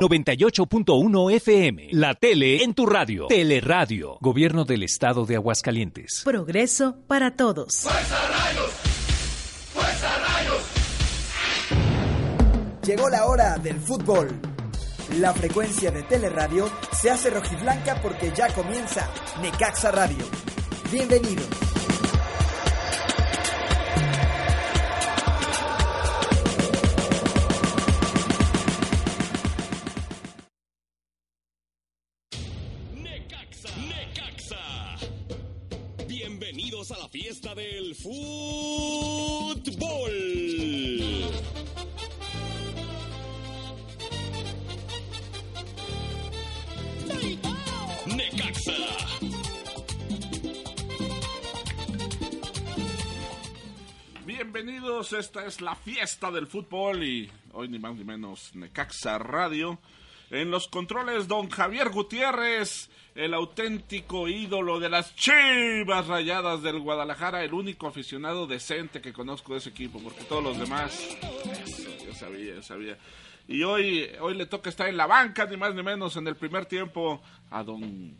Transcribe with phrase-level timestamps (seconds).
[0.00, 3.26] 98.1 FM, la tele en tu radio.
[3.26, 6.22] Teleradio, Gobierno del Estado de Aguascalientes.
[6.24, 7.82] Progreso para todos.
[7.82, 8.70] ¡Fuerza Rayos!
[9.74, 10.62] ¡Fuerza Rayos!
[12.86, 14.30] Llegó la hora del fútbol.
[15.18, 19.06] La frecuencia de Teleradio se hace rojiblanca porque ya comienza
[19.42, 20.24] Necaxa Radio.
[20.90, 21.69] Bienvenidos.
[37.22, 38.14] Fiesta del fútbol.
[48.16, 48.72] Necaxa.
[54.24, 59.78] Bienvenidos, esta es la fiesta del fútbol y hoy ni más ni menos Necaxa Radio.
[60.30, 67.42] En los controles, don Javier Gutiérrez, el auténtico ídolo de las chivas rayadas del Guadalajara,
[67.42, 71.16] el único aficionado decente que conozco de ese equipo, porque todos los demás,
[72.04, 72.96] yo sabía, yo sabía.
[73.48, 76.36] Y hoy, hoy le toca estar en la banca, ni más ni menos, en el
[76.36, 77.20] primer tiempo,
[77.50, 78.16] a don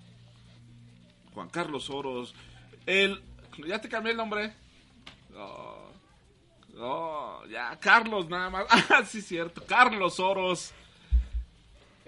[1.32, 2.34] Juan Carlos Oros.
[2.84, 3.22] El,
[3.66, 4.52] ¿Ya te cambié el nombre?
[5.30, 5.92] No,
[6.74, 8.66] no, ya, Carlos nada más.
[8.90, 10.72] Ah, sí, cierto, Carlos Oros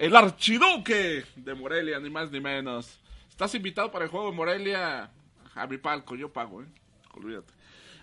[0.03, 2.99] el archiduque de Morelia, ni más ni menos.
[3.31, 5.09] Estás invitado para el juego de Morelia
[5.55, 6.67] a mi palco, yo pago, ¿eh?
[7.15, 7.53] Olvídate.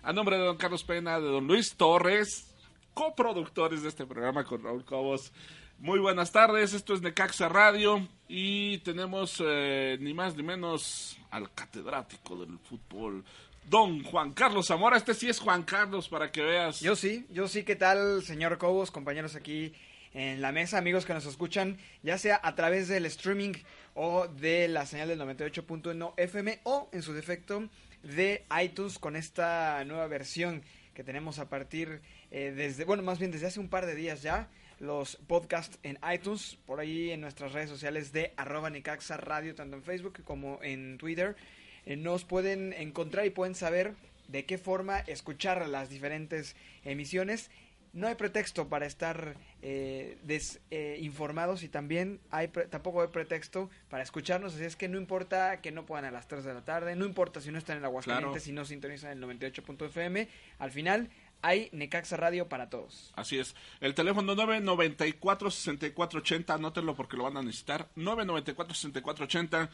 [0.02, 2.54] A nombre de don Carlos Pena, de don Luis Torres,
[2.94, 5.30] coproductores de este programa con Raúl Cobos.
[5.78, 11.52] Muy buenas tardes, esto es Necaxa Radio y tenemos eh, ni más ni menos al
[11.52, 13.22] catedrático del fútbol,
[13.68, 14.96] don Juan Carlos Zamora.
[14.96, 16.80] Este sí es Juan Carlos para que veas.
[16.80, 19.74] Yo sí, yo sí, ¿qué tal, señor Cobos, compañeros aquí
[20.12, 23.52] en la mesa, amigos que nos escuchan, ya sea a través del streaming
[23.94, 27.68] o de la señal del 98.1 FM o en su defecto
[28.02, 30.62] de iTunes con esta nueva versión
[30.94, 32.00] que tenemos a partir
[32.30, 34.48] eh, desde, bueno, más bien desde hace un par de días ya,
[34.80, 39.76] los podcasts en iTunes, por ahí en nuestras redes sociales de arroba Necaxa Radio, tanto
[39.76, 41.36] en Facebook como en Twitter,
[41.84, 43.94] eh, nos pueden encontrar y pueden saber
[44.28, 47.50] de qué forma escuchar las diferentes emisiones
[47.92, 54.54] no hay pretexto para estar eh, desinformados y también hay tampoco hay pretexto para escucharnos,
[54.54, 57.04] así es que no importa que no puedan a las 3 de la tarde, no
[57.04, 58.44] importa si no están en Aguascalientes, claro.
[58.44, 61.10] si no sintonizan el 98.fm, al final
[61.42, 63.12] hay Necaxa Radio para todos.
[63.16, 63.54] Así es.
[63.80, 67.88] El teléfono 994-6480, anótenlo porque lo van a necesitar.
[67.96, 69.70] 994-6480.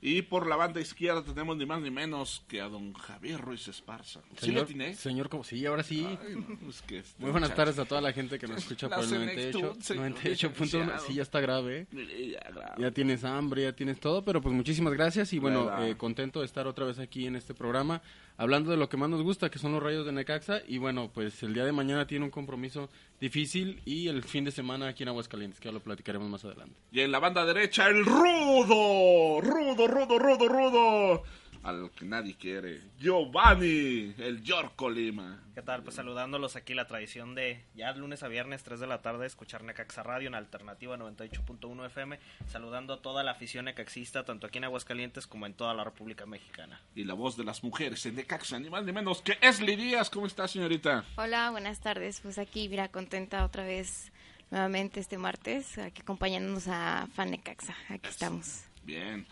[0.00, 3.66] Y por la banda izquierda tenemos ni más ni menos que a don Javier Ruiz
[3.66, 4.20] Esparza.
[4.36, 4.94] ¿Sí señor, le tiene?
[4.94, 6.06] Señor, como sí, ahora sí.
[6.06, 8.88] Ay, no, pues que este Muy buenas tardes a toda la gente que nos escucha
[8.88, 9.74] por el 98.
[9.80, 10.98] 98.1.
[11.00, 11.88] Sí, ya está grave.
[11.90, 12.74] Ya, grave.
[12.78, 16.46] ya tienes hambre, ya tienes todo, pero pues muchísimas gracias y bueno, eh, contento de
[16.46, 18.00] estar otra vez aquí en este programa
[18.38, 20.62] hablando de lo que más nos gusta, que son los rayos de Necaxa.
[20.66, 22.88] Y bueno, pues el día de mañana tiene un compromiso
[23.20, 26.74] difícil y el fin de semana aquí en Aguascalientes, que ya lo platicaremos más adelante.
[26.90, 31.22] Y en la banda derecha, el rudo, rudo, rudo, rudo, rudo.
[31.62, 35.42] Al que nadie quiere, Giovanni, el Yorko Lima.
[35.54, 35.82] ¿Qué tal?
[35.82, 39.64] Pues saludándolos aquí la tradición de ya lunes a viernes 3 de la tarde escuchar
[39.64, 44.64] Necaxa Radio en Alternativa 98.1 FM, saludando a toda la afición necaxista tanto aquí en
[44.64, 46.80] Aguascalientes como en toda la República Mexicana.
[46.94, 50.10] Y la voz de las mujeres en Necaxa, ni más ni menos que Esli Díaz.
[50.10, 51.04] ¿Cómo está, señorita?
[51.16, 52.20] Hola, buenas tardes.
[52.20, 54.12] Pues aquí, mira, contenta otra vez
[54.50, 57.76] nuevamente este martes, aquí acompañándonos a Fan Necaxa.
[57.88, 58.64] Aquí estamos.
[58.84, 59.26] Bien.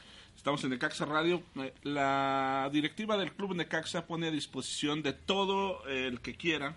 [0.46, 1.42] Estamos en Necaxa Radio.
[1.82, 6.76] La directiva del Club Necaxa pone a disposición de todo el que quiera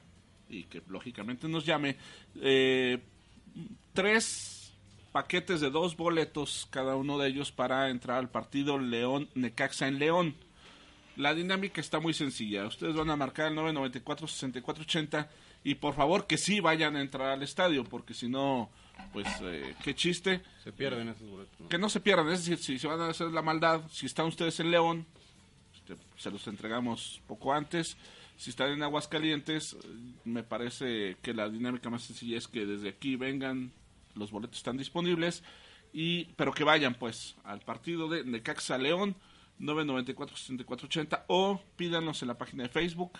[0.49, 1.95] y que lógicamente nos llame
[2.41, 2.97] eh,
[3.93, 4.73] tres
[5.11, 9.99] paquetes de dos boletos cada uno de ellos para entrar al partido León Necaxa en
[9.99, 10.35] León.
[11.15, 12.65] La dinámica está muy sencilla.
[12.65, 15.27] Ustedes van a marcar el 994-6480
[15.63, 18.71] y por favor que sí vayan a entrar al estadio porque si no
[19.13, 20.41] pues eh, qué chiste.
[20.63, 21.67] Se pierden esos boletos.
[21.67, 24.27] Que no se pierdan, es decir, si se van a hacer la maldad, si están
[24.27, 25.05] ustedes en León,
[25.73, 27.97] este, se los entregamos poco antes.
[28.37, 29.75] Si están en Aguascalientes,
[30.23, 33.71] me parece que la dinámica más sencilla es que desde aquí vengan,
[34.15, 35.43] los boletos están disponibles.
[35.91, 39.15] Y, pero que vayan pues al partido de Necaxa León
[39.59, 43.13] 994-6480 o pídanos en la página de Facebook.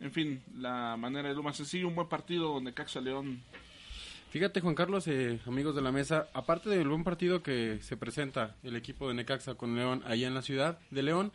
[0.00, 3.42] En fin, la manera de lo más sencillo, un buen partido Necaxa León.
[4.30, 8.56] Fíjate Juan Carlos, eh, amigos de la mesa, aparte del buen partido que se presenta
[8.64, 11.32] el equipo de Necaxa con León allá en la ciudad de León,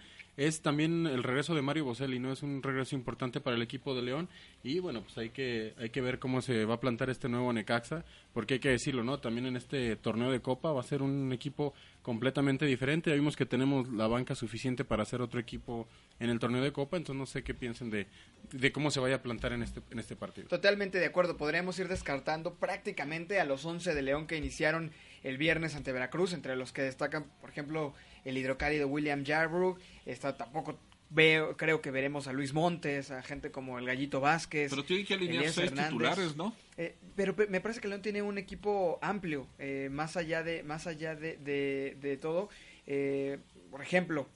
[0.48, 2.32] es también el regreso de Mario Boselli, ¿no?
[2.32, 4.28] Es un regreso importante para el equipo de León
[4.64, 7.54] y bueno, pues hay que hay que ver cómo se va a plantar este nuevo
[7.54, 8.04] Necaxa,
[8.34, 9.20] porque hay que decirlo, ¿no?
[9.20, 13.12] También en este torneo de Copa va a ser un equipo completamente diferente.
[13.12, 15.88] Ya vimos que tenemos la banca suficiente para hacer otro equipo
[16.20, 18.08] en el torneo de Copa, entonces no sé qué piensen de,
[18.52, 20.48] de cómo se vaya a plantar en este, en este partido.
[20.48, 24.92] Totalmente de acuerdo, podríamos ir descartando prácticamente a los 11 de León que iniciaron
[25.24, 27.94] el viernes ante Veracruz, entre los que destacan, por ejemplo,
[28.26, 30.80] el hidrocálido William Jarbrook, está tampoco
[31.12, 34.72] veo, creo que veremos a Luis Montes, a gente como el Gallito Vázquez.
[34.72, 36.56] Pero tienen que alinear seis titulares, ¿no?
[36.78, 40.88] Eh, pero me parece que León tiene un equipo amplio, eh, más allá de, más
[40.88, 42.50] allá de, de, todo.
[42.88, 43.40] Eh,
[43.70, 44.28] por ejemplo,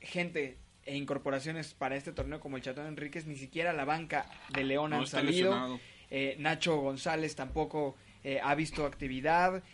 [0.00, 4.64] gente e incorporaciones para este torneo como el Chatón Enríquez, ni siquiera la banca de
[4.64, 5.80] León han salido.
[6.38, 7.96] Nacho González tampoco
[8.42, 9.64] ha visto actividad.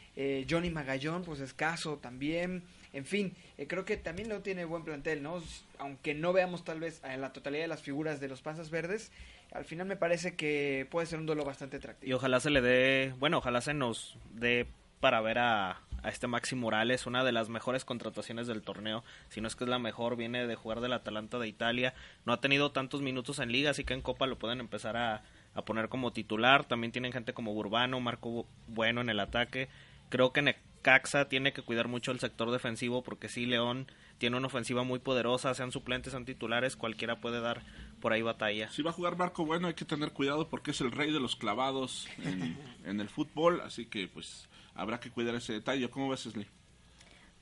[0.49, 2.63] Johnny Magallón, pues escaso también.
[2.93, 5.43] En fin, eh, creo que también lo tiene buen plantel, ¿no?
[5.79, 9.13] Aunque no veamos tal vez en la totalidad de las figuras de los Panzas Verdes,
[9.53, 12.11] al final me parece que puede ser un duelo bastante atractivo.
[12.11, 14.67] Y ojalá se le dé, bueno, ojalá se nos dé
[15.01, 19.41] para ver a, a este Maxi Morales, una de las mejores contrataciones del torneo, si
[19.41, 21.95] no es que es la mejor, viene de jugar del Atalanta de Italia,
[22.27, 25.23] no ha tenido tantos minutos en liga, así que en Copa lo pueden empezar a,
[25.55, 29.69] a poner como titular, también tienen gente como Urbano, Marco Bueno en el ataque,
[30.11, 33.87] creo que Caxa tiene que cuidar mucho el sector defensivo porque si León
[34.19, 37.63] tiene una ofensiva muy poderosa, sean suplentes, sean titulares, cualquiera puede dar
[38.01, 38.71] por ahí batalla.
[38.71, 41.21] Si va a jugar Marco Bueno hay que tener cuidado porque es el rey de
[41.21, 42.57] los clavados en,
[43.01, 45.89] el fútbol, así que pues habrá que cuidar ese detalle.
[45.89, 46.49] ¿Cómo ves, Leslie?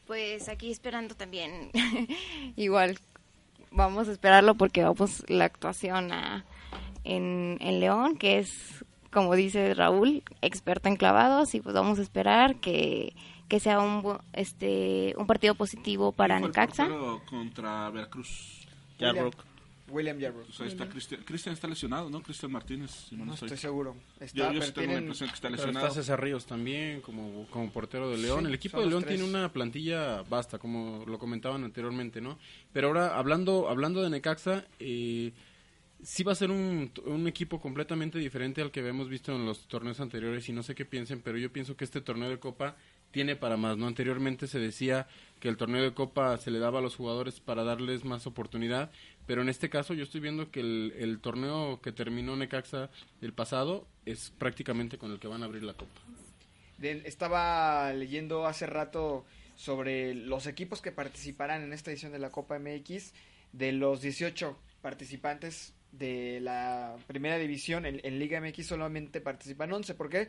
[0.06, 1.70] Pues aquí esperando también,
[2.56, 2.98] igual
[3.70, 6.44] vamos a esperarlo porque vamos la actuación a,
[7.04, 12.02] en, en León, que es como dice Raúl, experta en clavados y pues vamos a
[12.02, 13.14] esperar que,
[13.48, 16.88] que sea un este un partido positivo para Necaxa.
[17.28, 18.66] contra Veracruz.
[19.90, 20.46] William Yarbrough.
[20.66, 21.54] está Cristian.
[21.54, 22.22] está lesionado, ¿no?
[22.22, 23.10] Cristian Martínez.
[23.12, 23.96] no, estoy seguro.
[24.20, 25.86] Está, yo, tengo la impresión que está lesionado.
[25.86, 28.46] Está César Ríos también como, como portero de León.
[28.46, 32.38] el equipo de León tiene una plantilla basta, como lo comentaban anteriormente, ¿no?
[32.72, 35.32] Pero ahora, hablando, hablando de Necaxa, eh,
[36.02, 39.66] sí va a ser un, un, equipo completamente diferente al que habíamos visto en los
[39.66, 42.76] torneos anteriores y no sé qué piensen, pero yo pienso que este torneo de Copa
[43.10, 43.86] tiene para más, ¿no?
[43.86, 45.08] Anteriormente se decía
[45.40, 48.90] que el torneo de Copa se le daba a los jugadores para darles más oportunidad,
[49.26, 52.90] pero en este caso yo estoy viendo que el, el torneo que terminó Necaxa
[53.20, 56.00] el pasado es prácticamente con el que van a abrir la Copa.
[56.80, 59.24] estaba leyendo hace rato
[59.56, 63.14] sobre los equipos que participarán en esta edición de la Copa MX,
[63.52, 69.94] de los 18 participantes de la primera división en, Liga MX solamente participan 11.
[69.94, 70.28] ¿Por qué?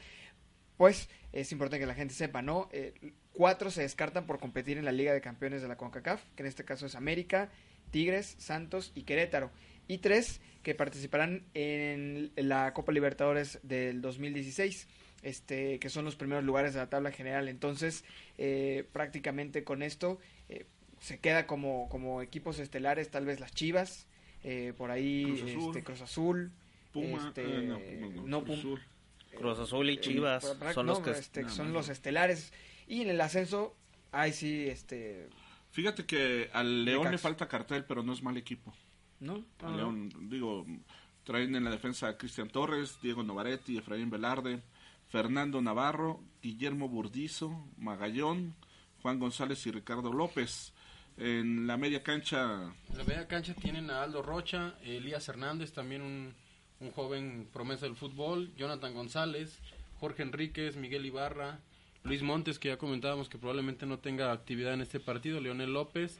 [0.77, 2.69] Pues es importante que la gente sepa, ¿no?
[2.71, 2.93] Eh,
[3.33, 6.47] cuatro se descartan por competir en la Liga de Campeones de la CONCACAF, que en
[6.47, 7.49] este caso es América,
[7.91, 9.51] Tigres, Santos y Querétaro.
[9.87, 14.87] Y tres que participarán en la Copa Libertadores del 2016.
[15.21, 17.49] Este, que son los primeros lugares de la tabla general.
[17.49, 18.05] Entonces,
[18.37, 20.17] eh, prácticamente con esto
[20.47, 20.65] eh,
[21.01, 24.07] se queda como, como equipos estelares, tal vez las Chivas,
[24.43, 26.51] eh, por ahí Cruz Azul, este, Cruz Azul
[26.91, 28.81] Puma, este, eh, no, Cruz, Azul.
[29.37, 32.51] Cruz Azul y eh, Chivas son los que este, son los estelares.
[32.87, 33.75] Y en el ascenso
[34.11, 35.29] ahí sí este
[35.71, 38.73] fíjate que al León le falta cartel pero no es mal equipo.
[39.19, 40.65] No al León digo
[41.23, 44.63] traen en la defensa a Cristian Torres Diego Novaretti Efraín Velarde
[45.09, 48.55] Fernando Navarro Guillermo Burdizo Magallón
[49.01, 50.73] Juan González y Ricardo López
[51.19, 52.73] en la media cancha.
[52.91, 56.33] En la media cancha tienen a Aldo Rocha, Elías Hernández, también un,
[56.79, 59.59] un joven promesa del fútbol, Jonathan González,
[59.99, 61.59] Jorge Enríquez, Miguel Ibarra,
[62.03, 66.19] Luis Montes, que ya comentábamos que probablemente no tenga actividad en este partido, Leonel López,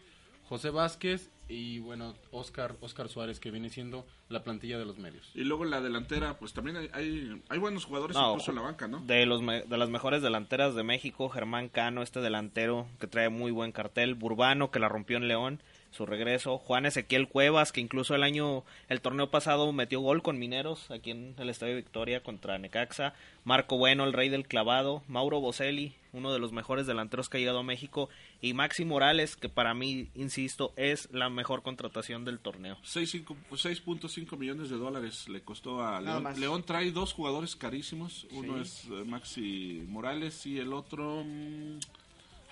[0.50, 5.32] José Vázquez y bueno, Oscar, Oscar Suárez, que viene siendo la plantilla de los medios.
[5.34, 8.88] Y luego en la delantera, pues también hay, hay, buenos jugadores incluso en la banca,
[8.88, 9.00] ¿no?
[9.00, 13.52] De, los de las mejores delanteras de México, Germán Cano, este delantero que trae muy
[13.52, 16.58] buen cartel, Burbano, que la rompió en León, su regreso.
[16.60, 21.12] Juan Ezequiel Cuevas, que incluso el año, el torneo pasado metió gol con Mineros aquí
[21.12, 23.14] en el Estadio Victoria contra Necaxa.
[23.44, 25.02] Marco Bueno, el rey del clavado.
[25.08, 28.10] Mauro Boselli, uno de los mejores delanteros que ha llegado a México.
[28.42, 32.78] Y Maxi Morales, que para mí, insisto, es la mejor contratación del torneo.
[32.84, 36.26] 6.5 millones de dólares le costó a León.
[36.40, 38.28] León trae dos jugadores carísimos.
[38.32, 41.24] Uno es eh, Maxi Morales y el otro...
[41.26, 41.80] Mm,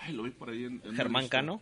[0.00, 0.82] ay, lo vi por ahí en...
[0.94, 1.60] Germán Cano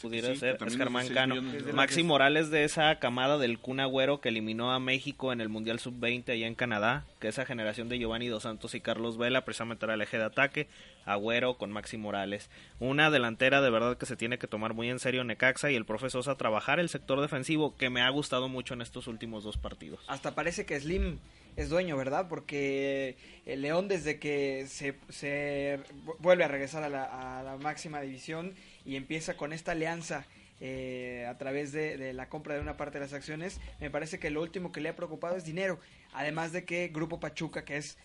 [0.00, 1.36] pudiera ser Germán Cano.
[1.72, 5.78] Maxi Morales de esa camada del Kun Agüero que eliminó a México en el Mundial
[5.78, 9.84] Sub-20 allá en Canadá, que esa generación de Giovanni Dos Santos y Carlos Vela precisamente
[9.86, 10.68] era el eje de ataque,
[11.04, 12.48] Agüero con Maxi Morales.
[12.78, 15.84] Una delantera de verdad que se tiene que tomar muy en serio Necaxa y el
[15.84, 19.56] profesor a trabajar el sector defensivo que me ha gustado mucho en estos últimos dos
[19.56, 20.04] partidos.
[20.08, 21.18] Hasta parece que Slim
[21.56, 22.28] es dueño, ¿verdad?
[22.28, 23.16] Porque
[23.46, 25.80] el León desde que se, se
[26.18, 28.54] vuelve a regresar a la, a la máxima división
[28.84, 30.26] y empieza con esta alianza
[30.64, 34.30] eh, a través de, la compra de una parte de las acciones, me parece que
[34.30, 35.80] lo último que le ha preocupado es dinero.
[36.12, 37.98] Además de que Grupo Pachuca, que es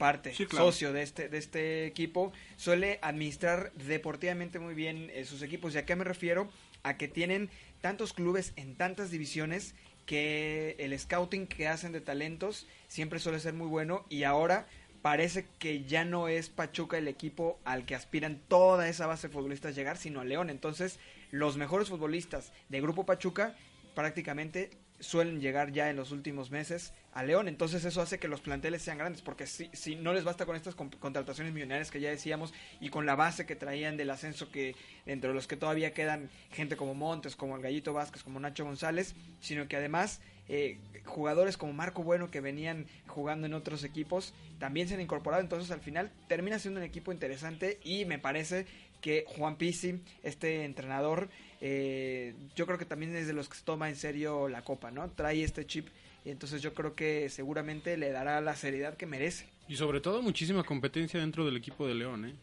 [0.00, 5.74] parte, socio de este, de este equipo, suele administrar deportivamente muy bien eh, sus equipos.
[5.74, 6.50] ¿Y a qué me refiero?
[6.82, 9.74] A que tienen tantos clubes en tantas divisiones
[10.06, 14.66] que el scouting que hacen de talentos siempre suele ser muy bueno y ahora
[15.02, 19.34] parece que ya no es Pachuca el equipo al que aspiran toda esa base de
[19.34, 20.50] futbolistas llegar, sino a León.
[20.50, 20.98] Entonces,
[21.30, 23.54] los mejores futbolistas de Grupo Pachuca
[23.94, 27.48] prácticamente suelen llegar ya en los últimos meses a León.
[27.48, 30.56] Entonces eso hace que los planteles sean grandes, porque si, si no les basta con
[30.56, 34.76] estas contrataciones millonarias que ya decíamos y con la base que traían del ascenso que
[35.06, 39.14] entre los que todavía quedan gente como Montes, como el Gallito Vázquez, como Nacho González,
[39.40, 44.88] sino que además eh, jugadores como Marco Bueno que venían jugando en otros equipos también
[44.88, 45.42] se han incorporado.
[45.42, 48.66] Entonces al final termina siendo un equipo interesante y me parece
[49.00, 51.30] que Juan Pizzi, este entrenador,
[51.60, 54.90] eh, yo creo que también es de los que se toma en serio la copa,
[54.90, 55.10] ¿no?
[55.10, 55.88] Trae este chip
[56.24, 59.46] y entonces yo creo que seguramente le dará la seriedad que merece.
[59.68, 62.34] Y sobre todo muchísima competencia dentro del equipo de León, ¿eh?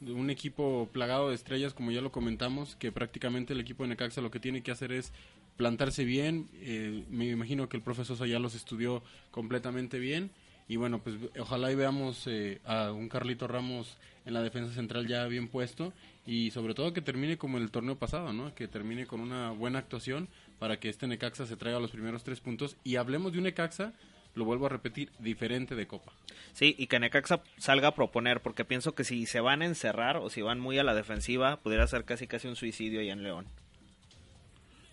[0.00, 4.20] un equipo plagado de estrellas, como ya lo comentamos, que prácticamente el equipo de Necaxa
[4.20, 5.12] lo que tiene que hacer es
[5.56, 6.48] plantarse bien.
[6.54, 10.30] Eh, me imagino que el profesor ya los estudió completamente bien.
[10.68, 13.96] Y bueno, pues ojalá y veamos eh, a un Carlito Ramos
[14.28, 15.92] en la defensa central ya bien puesto
[16.26, 18.54] y sobre todo que termine como el torneo pasado, ¿no?
[18.54, 22.40] Que termine con una buena actuación para que este Necaxa se traiga los primeros tres
[22.40, 23.94] puntos y hablemos de un Necaxa
[24.34, 26.12] lo vuelvo a repetir, diferente de Copa.
[26.52, 30.18] Sí, y que Necaxa salga a proponer, porque pienso que si se van a encerrar
[30.18, 33.22] o si van muy a la defensiva, pudiera ser casi casi un suicidio ahí en
[33.24, 33.46] León.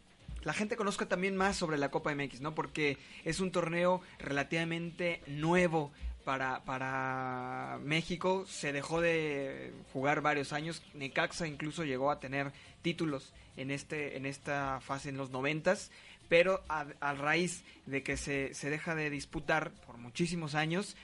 [0.45, 2.55] la gente conozca también más sobre la Copa MX, ¿no?
[2.55, 5.93] Porque es un torneo relativamente nuevo
[6.25, 8.45] para, para México.
[8.49, 10.83] Se dejó de jugar varios años.
[10.95, 12.53] Necaxa incluso llegó a tener
[12.83, 15.93] títulos en, este, en esta fase en los noventas.
[16.33, 20.97] Pero a, raíz de que se, se deja de disputar por muchísimos años,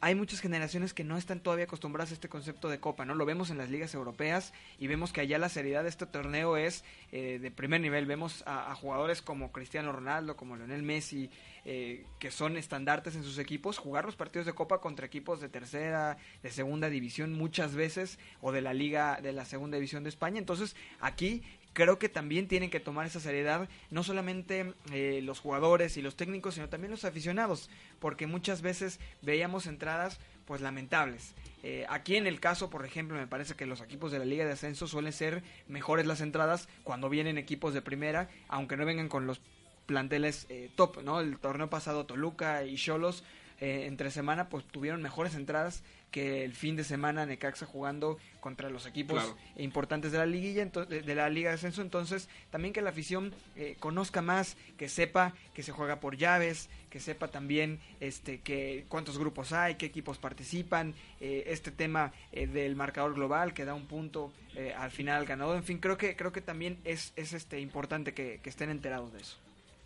[0.00, 3.14] hay muchas generaciones que no están todavía acostumbradas a este concepto de copa, ¿no?
[3.14, 6.56] Lo vemos en las ligas europeas y vemos que allá la seriedad de este torneo
[6.56, 8.06] es eh, de primer nivel.
[8.06, 11.30] Vemos a, jugadores como Cristiano Ronaldo, como Lionel Messi,
[11.64, 15.48] eh, que son estandartes en sus equipos, jugar los partidos de copa contra equipos de
[15.48, 20.10] tercera, de segunda división muchas veces, o de la liga de la segunda división de
[20.10, 20.38] España.
[20.38, 25.96] Entonces, aquí creo que también tienen que tomar esa seriedad, no solamente eh, los jugadores
[25.96, 31.34] y los técnicos, sino también los aficionados, porque muchas veces veíamos entradas pues lamentables.
[31.62, 34.46] Eh, aquí en el caso, por ejemplo, me parece que los equipos de la Liga
[34.46, 39.08] de Ascenso suelen ser mejores las entradas cuando vienen equipos de primera, aunque no vengan
[39.08, 39.40] con los
[39.86, 41.20] planteles eh, top, ¿no?
[41.20, 43.24] El torneo pasado Toluca y Cholos
[43.60, 48.70] eh, entre semana pues tuvieron mejores entradas que el fin de semana Necaxa jugando contra
[48.70, 51.82] los equipos importantes de la liguilla de la liga de ascenso.
[51.82, 56.68] Entonces también que la afición eh, conozca más que sepa que se juega por llaves
[56.88, 62.46] que sepa también este que cuántos grupos hay qué equipos participan eh, este tema eh,
[62.46, 64.32] del marcador global que da un punto
[64.76, 68.12] al final al ganador en fin creo que creo que también es, es este importante
[68.12, 69.36] que estén enterados de eso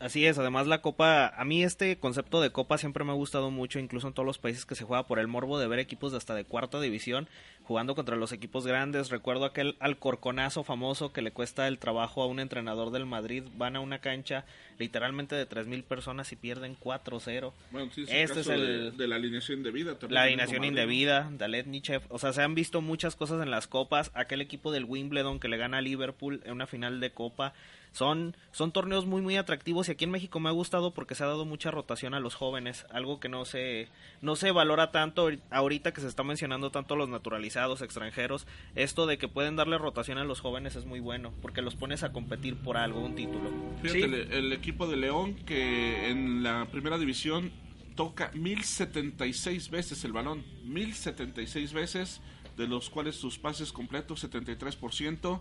[0.02, 3.52] Así es, además la Copa, a mí este concepto de Copa siempre me ha gustado
[3.52, 6.10] mucho, incluso en todos los países que se juega por el morbo de ver equipos
[6.10, 7.28] de hasta de cuarta división
[7.62, 9.10] jugando contra los equipos grandes.
[9.10, 13.44] Recuerdo aquel alcorconazo famoso que le cuesta el trabajo a un entrenador del Madrid.
[13.54, 14.44] Van a una cancha
[14.76, 17.52] literalmente de 3.000 personas y pierden 4-0.
[17.70, 19.96] Bueno, sí, este es el de, la alineación indebida.
[20.08, 22.02] La alineación indebida, Dalet Nichev.
[22.08, 24.10] O sea, se han visto muchas cosas en las copas.
[24.14, 27.54] Aquel equipo del Wimbledon que le gana a Liverpool en una final de copa
[27.92, 31.24] son, son torneos muy muy atractivos y aquí en México me ha gustado porque se
[31.24, 33.88] ha dado mucha rotación a los jóvenes, algo que no se,
[34.20, 39.06] no se valora tanto ahorita que se está mencionando tanto a los naturalizados extranjeros, esto
[39.06, 42.12] de que pueden darle rotación a los jóvenes es muy bueno, porque los pones a
[42.12, 43.50] competir por algo, un título.
[43.82, 47.52] Fíjate, el, equipo de León que en la primera división
[47.94, 52.20] toca 1076 veces el balón, 1076 veces,
[52.56, 55.40] de los cuales sus pases completos 73%,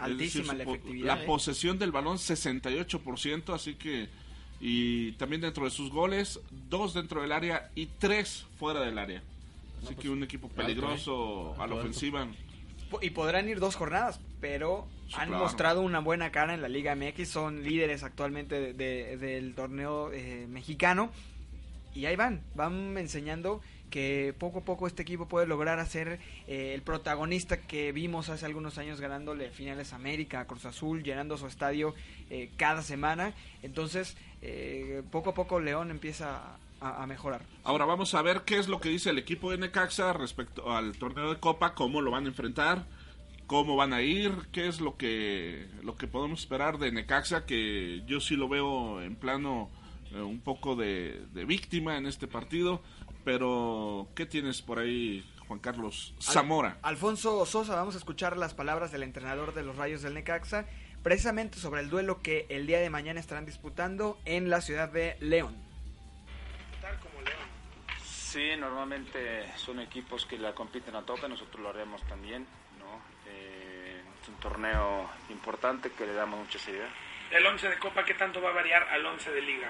[0.00, 1.06] Altísima la efectividad.
[1.16, 1.26] La ¿eh?
[1.26, 4.08] posesión del balón 68%, así que
[4.60, 6.38] y también dentro de sus goles,
[6.68, 9.22] dos dentro del área y tres fuera del área.
[9.82, 11.62] Así que pues, un equipo peligroso ¿eh?
[11.62, 12.28] a la ofensiva.
[13.00, 17.28] Y podrán ir dos jornadas, pero han mostrado una buena cara en la Liga MX,
[17.28, 21.10] son líderes actualmente del torneo eh, mexicano
[21.94, 26.72] y ahí van, van enseñando que poco a poco este equipo puede lograr hacer eh,
[26.74, 31.46] el protagonista que vimos hace algunos años ganándole finales a América, Cruz Azul, llenando su
[31.46, 31.94] estadio
[32.30, 33.34] eh, cada semana.
[33.62, 37.42] Entonces, eh, poco a poco León empieza a, mejorar.
[37.64, 40.96] Ahora vamos a ver qué es lo que dice el equipo de Necaxa respecto al
[40.96, 42.86] torneo de Copa, cómo lo van a enfrentar,
[43.46, 48.02] cómo van a ir, qué es lo que, lo que podemos esperar de Necaxa, que
[48.06, 49.68] yo sí lo veo en plano
[50.12, 52.82] un poco de víctima en este partido
[53.24, 56.78] pero, ¿qué tienes por ahí, Juan Carlos Zamora?
[56.82, 60.66] Alfonso Sosa, vamos a escuchar las palabras del entrenador de los Rayos del Necaxa,
[61.02, 65.16] precisamente sobre el duelo que el día de mañana estarán disputando en la ciudad de
[65.20, 65.54] León.
[66.80, 67.38] Tal como León.
[68.04, 72.46] Sí, normalmente son equipos que la compiten a tope, nosotros lo haremos también,
[72.78, 73.00] ¿no?
[73.30, 76.88] Eh, es un torneo importante que le damos mucha seriedad.
[77.30, 79.68] ¿El 11 de Copa qué tanto va a variar al 11 de Liga?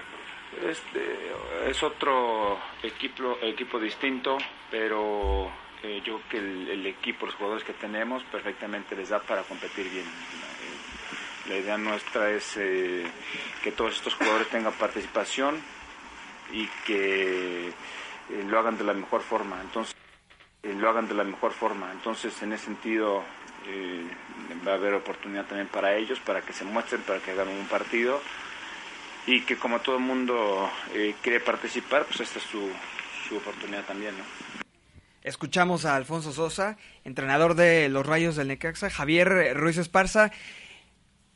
[0.67, 1.31] Este,
[1.67, 4.37] es otro equipo, equipo distinto,
[4.71, 5.51] pero
[5.83, 6.37] eh, yo creo que
[6.73, 10.05] el, equipo, los jugadores que tenemos, perfectamente les da para competir bien.
[10.05, 13.05] Eh, la idea nuestra es eh,
[13.63, 15.61] que todos estos jugadores tengan participación
[16.51, 17.71] y que
[18.47, 19.61] lo hagan de la mejor forma.
[19.61, 19.95] Entonces,
[20.63, 21.91] lo hagan de la mejor forma.
[21.91, 23.23] Entonces, en ese sentido,
[24.67, 27.67] va a haber oportunidad también para ellos, para que se muestren, para que hagan un
[27.67, 28.21] partido
[29.27, 32.69] y que como todo el mundo eh, quiere participar, pues esta es su,
[33.27, 34.23] su oportunidad también, ¿no?
[35.23, 40.31] Escuchamos a Alfonso Sosa, entrenador de los Rayos del Necaxa, Javier Ruiz Esparza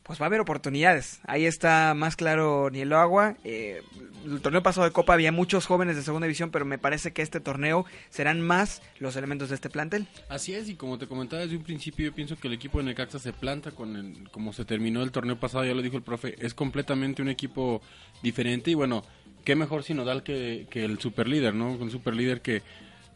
[0.05, 1.19] pues va a haber oportunidades.
[1.25, 3.37] Ahí está más claro ni agua.
[3.43, 3.81] Eh,
[4.23, 7.23] el torneo pasado de Copa había muchos jóvenes de segunda división, pero me parece que
[7.23, 10.07] este torneo serán más los elementos de este plantel.
[10.29, 12.83] Así es, y como te comentaba desde un principio, yo pienso que el equipo de
[12.83, 16.03] Necaxa se planta con el, como se terminó el torneo pasado, ya lo dijo el
[16.03, 17.81] profe, es completamente un equipo
[18.21, 19.03] diferente y bueno,
[19.43, 21.71] qué mejor sinodal que, que el superlíder, ¿no?
[21.71, 22.61] Un superlíder que,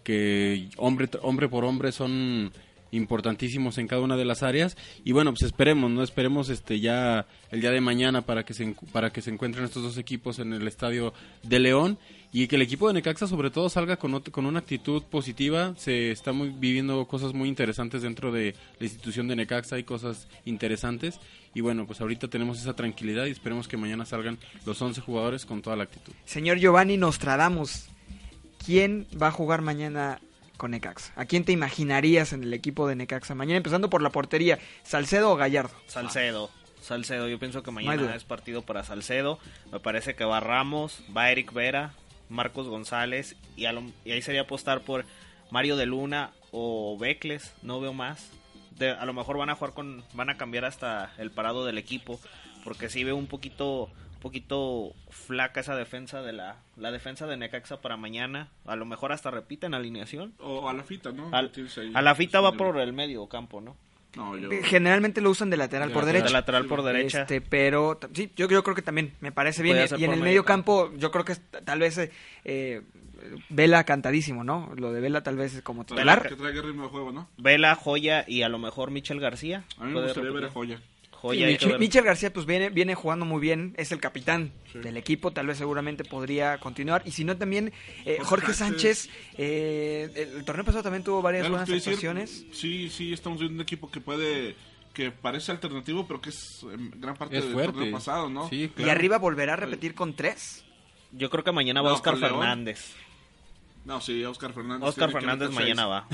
[0.04, 2.52] que hombre, hombre por hombre son
[2.92, 4.78] importantísimos en cada una de las áreas.
[5.04, 8.76] Y bueno pues esperemos no esperemos este ya el día de mañana para que se
[8.92, 11.98] para que se encuentren estos dos equipos en el estadio de León
[12.32, 15.74] y que el equipo de Necaxa sobre todo salga con, con una actitud positiva.
[15.78, 20.28] Se está muy, viviendo cosas muy interesantes dentro de la institución de Necaxa y cosas
[20.46, 21.20] interesantes.
[21.56, 25.46] Y bueno pues ahorita tenemos esa tranquilidad y esperemos que mañana salgan los 11 jugadores
[25.46, 26.14] con toda la actitud.
[26.26, 27.90] Señor Giovanni Nostradamus
[28.64, 30.22] ¿quién va a jugar mañana
[30.60, 31.12] con Necaxa.
[31.16, 33.58] ¿A quién te imaginarías en el equipo de Necaxa mañana?
[33.58, 35.74] Empezando por la portería, ¿Salcedo o Gallardo?
[35.88, 36.52] Salcedo.
[36.82, 39.40] Salcedo, yo pienso que mañana es partido para Salcedo.
[39.72, 41.94] Me parece que va Ramos, va Eric Vera,
[42.30, 45.06] Marcos González y, ahí sería apostar por
[45.50, 48.32] Mario de Luna o Becles, no veo más.
[48.80, 52.20] a lo mejor van a jugar con, van a cambiar hasta el parado del equipo,
[52.64, 57.82] porque sí veo un poquito poquito flaca esa defensa de la, la defensa de Necaxa
[57.82, 58.50] para mañana.
[58.66, 60.34] A lo mejor hasta repiten alineación.
[60.40, 61.30] O a la fita, ¿no?
[61.32, 63.76] a la fita va por el medio campo, ¿no?
[64.64, 66.26] Generalmente lo usan de lateral por derecha.
[66.26, 67.22] De lateral por derecha.
[67.22, 69.78] Este, pero sí, yo, yo creo que también me parece bien.
[69.98, 72.10] Y en el medio campo, yo creo que tal vez
[72.44, 72.82] eh,
[73.50, 74.72] Vela cantadísimo, ¿no?
[74.76, 76.28] Lo de Vela tal vez es como titular.
[76.28, 77.28] Que traiga ritmo de juego, ¿no?
[77.38, 79.64] Vela, Joya y a lo mejor Michel García.
[79.78, 80.80] A mí me gustaría ver a Joya.
[81.24, 85.58] Michel, García pues viene, viene jugando muy bien, es el capitán del equipo, tal vez
[85.58, 87.04] seguramente podría continuar.
[87.06, 87.74] Y si no también
[88.06, 92.46] eh, Jorge Sánchez, eh, el torneo pasado también tuvo varias buenas actuaciones.
[92.52, 94.56] Sí, sí, estamos viendo un equipo que puede
[94.94, 98.50] que parece alternativo, pero que es gran parte del torneo pasado, ¿no?
[98.52, 100.66] Y arriba volverá a repetir con tres.
[101.12, 102.94] Yo creo que mañana va Oscar Fernández.
[103.86, 104.88] No, sí, Oscar Fernández.
[104.88, 106.08] Oscar Fernández mañana va.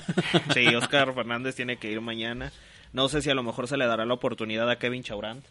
[0.53, 2.51] Sí, Oscar Fernández tiene que ir mañana.
[2.95, 5.43] No sé si a lo mejor se le dará la oportunidad a Kevin Chaurant.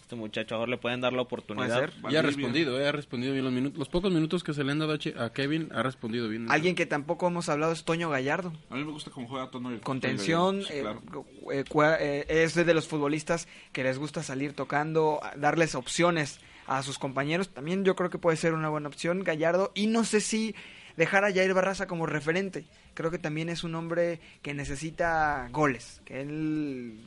[0.00, 1.90] Este muchacho, ahora le pueden dar la oportunidad.
[2.10, 3.78] Ya ha respondido, eh, ha respondido bien los minutos.
[3.78, 6.50] Los pocos minutos que se le han dado a Kevin, ha respondido bien.
[6.50, 8.50] Alguien que tampoco hemos hablado es Toño Gallardo.
[8.70, 9.78] A mí me gusta cómo juega Toño.
[9.82, 10.86] Contención, eh,
[11.52, 16.98] eh, eh, es de los futbolistas que les gusta salir tocando, darles opciones a sus
[16.98, 17.50] compañeros.
[17.50, 19.70] También yo creo que puede ser una buena opción Gallardo.
[19.74, 20.54] Y no sé si
[20.96, 26.00] dejar a Jair Barraza como referente creo que también es un hombre que necesita goles,
[26.04, 26.98] que él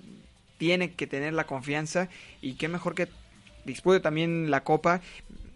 [0.58, 2.10] tiene que tener la confianza
[2.42, 3.08] y qué mejor que
[3.66, 5.02] dispute también la Copa.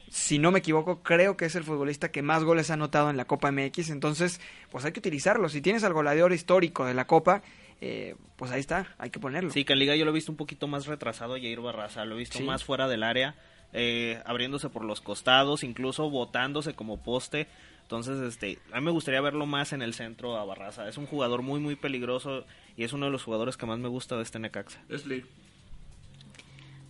[0.09, 3.17] Si no me equivoco, creo que es el futbolista que más goles ha anotado en
[3.17, 4.41] la Copa MX, entonces
[4.71, 5.47] pues hay que utilizarlo.
[5.47, 7.43] Si tienes al goleador histórico de la Copa,
[7.79, 9.51] eh, pues ahí está, hay que ponerlo.
[9.51, 12.15] Sí, que en Liga yo lo he visto un poquito más retrasado, Jair Barraza, lo
[12.15, 13.35] he visto más fuera del área,
[13.73, 17.47] eh, abriéndose por los costados, incluso botándose como poste.
[17.91, 20.87] Entonces, este, a mí me gustaría verlo más en el centro a Barraza.
[20.87, 22.45] Es un jugador muy, muy peligroso
[22.77, 24.79] y es uno de los jugadores que más me gusta de este Necaxa.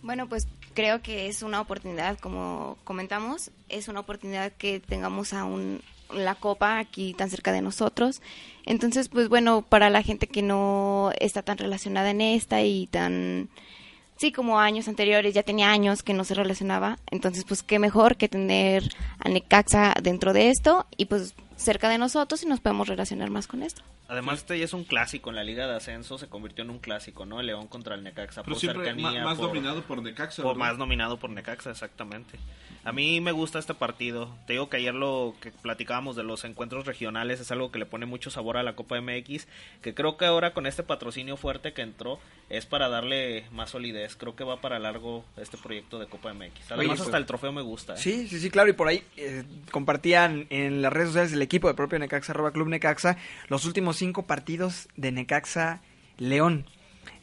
[0.00, 5.80] Bueno, pues creo que es una oportunidad, como comentamos, es una oportunidad que tengamos aún
[6.14, 8.22] la copa aquí tan cerca de nosotros.
[8.64, 13.48] Entonces, pues bueno, para la gente que no está tan relacionada en esta y tan
[14.22, 18.16] sí, como años anteriores, ya tenía años que no se relacionaba, entonces pues qué mejor
[18.16, 18.84] que tener
[19.18, 23.48] a Necaxa dentro de esto y pues cerca de nosotros y nos podemos relacionar más
[23.48, 23.82] con esto.
[24.12, 26.80] Además, este ya es un clásico en la Liga de Ascenso, se convirtió en un
[26.80, 27.40] clásico, ¿no?
[27.40, 28.42] El León contra el Necaxa.
[28.42, 30.44] por cercanía, más dominado por Necaxa.
[30.44, 32.38] O más dominado por Necaxa, exactamente.
[32.84, 34.28] A mí me gusta este partido.
[34.46, 37.86] Te digo que ayer lo que platicábamos de los encuentros regionales es algo que le
[37.86, 39.46] pone mucho sabor a la Copa MX,
[39.80, 42.18] que creo que ahora con este patrocinio fuerte que entró
[42.50, 44.16] es para darle más solidez.
[44.16, 46.72] Creo que va para largo este proyecto de Copa MX.
[46.72, 47.94] Además, hasta pues, el trofeo me gusta.
[47.94, 47.98] ¿eh?
[47.98, 48.68] Sí, sí, sí, claro.
[48.68, 52.50] Y por ahí eh, compartían en las redes sociales del equipo de propio Necaxa, arroba
[52.50, 53.16] Club Necaxa,
[53.48, 55.80] los últimos cinco partidos de Necaxa
[56.18, 56.66] León.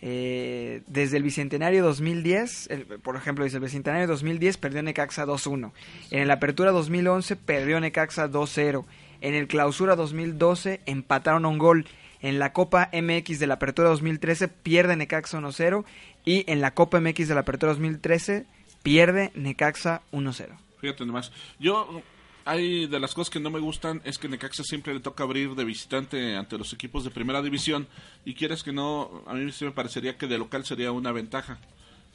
[0.02, 2.70] Eh, desde el Bicentenario 2010,
[3.04, 5.74] por ejemplo, desde el Bicentenario 2010 perdió Necaxa 2-1.
[6.10, 8.86] En la Apertura 2011 perdió Necaxa 2-0.
[9.20, 11.86] En el Clausura 2012 empataron un gol.
[12.22, 15.84] En la Copa MX de la Apertura 2013 pierde Necaxa 1-0.
[16.24, 18.46] Y en la Copa MX de la Apertura 2013
[18.84, 20.48] pierde Necaxa 1-0.
[20.80, 21.34] Fíjate nomás.
[21.60, 22.02] Yo
[22.46, 25.56] hay de las cosas que no me gustan es que Necaxa siempre le toca abrir
[25.56, 27.88] de visitante ante los equipos de primera división.
[28.26, 31.60] Y quieres que no, a mí sí me parecería que de local sería una ventaja,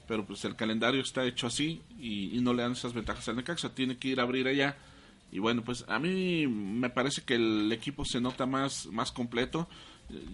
[0.09, 3.75] pero pues el calendario está hecho así y, no le dan esas ventajas al Necaxa,
[3.75, 4.77] tiene que ir a abrir allá.
[5.33, 9.69] Y bueno, pues a mí me parece que el equipo se nota más, más completo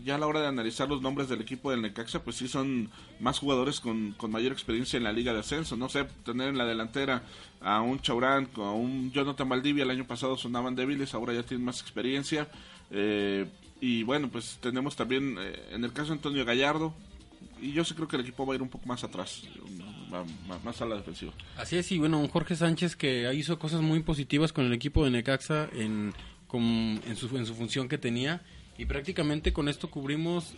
[0.05, 2.90] ya a la hora de analizar los nombres del equipo del Necaxa, pues sí son
[3.19, 5.77] más jugadores con, mayor experiencia en la Liga de Ascenso.
[5.77, 7.23] No sé, tener en la delantera
[7.61, 11.64] a un Chaurán, a un Jonathan Valdivia, el año pasado sonaban débiles, ahora ya tienen
[11.64, 12.49] más experiencia.
[12.90, 13.47] Eh,
[13.81, 16.95] y bueno, pues tenemos también, eh, en el caso de Antonio Gallardo,
[17.61, 19.43] y yo sí creo que el equipo va a ir un poco más atrás,
[20.64, 21.33] más a la defensiva.
[21.57, 25.11] Así es, y bueno, Jorge Sánchez que hizo cosas muy positivas con el equipo de
[25.11, 26.14] Necaxa en,
[26.53, 28.43] en, su, en su función que tenía
[28.81, 30.55] y prácticamente con esto cubrimos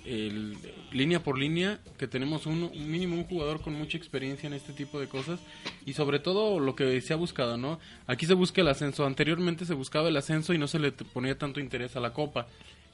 [0.93, 5.01] línea por línea que tenemos un, mínimo un jugador con mucha experiencia en este tipo
[5.01, 5.41] de cosas
[5.87, 7.81] y sobre todo lo que se ha buscado, ¿no?
[8.07, 11.37] Aquí se busca el ascenso, anteriormente se buscaba el ascenso y no se le ponía
[11.37, 12.47] tanto interés a la copa,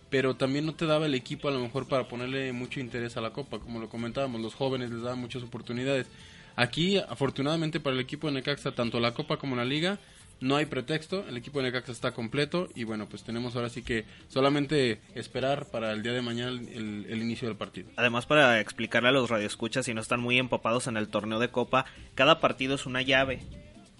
[0.09, 3.21] pero también no te daba el equipo a lo mejor para ponerle mucho interés a
[3.21, 6.07] la copa, como lo comentábamos, los jóvenes les daban muchas oportunidades.
[6.57, 9.99] Aquí, afortunadamente para el equipo de Necaxa, tanto la copa como la liga,
[10.41, 13.83] no hay pretexto, el equipo de Necaxa está completo y bueno, pues tenemos ahora sí
[13.83, 17.91] que solamente esperar para el día de mañana el, inicio del partido.
[17.97, 21.49] Además, para explicarle a los radioescuchas, si no están muy empapados en el torneo de
[21.49, 23.41] Copa, cada partido es una llave.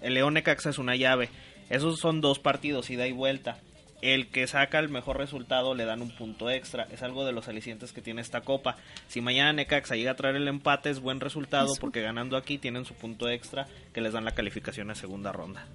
[0.01, 1.29] El León Necaxa es una llave.
[1.69, 3.59] Esos son dos partidos, ida y vuelta.
[4.01, 6.87] El que saca el mejor resultado le dan un punto extra.
[6.89, 8.77] Es algo de los alicientes que tiene esta copa.
[9.09, 12.85] Si mañana Necaxa llega a traer el empate, es buen resultado porque ganando aquí tienen
[12.85, 15.67] su punto extra que les dan la calificación a segunda ronda.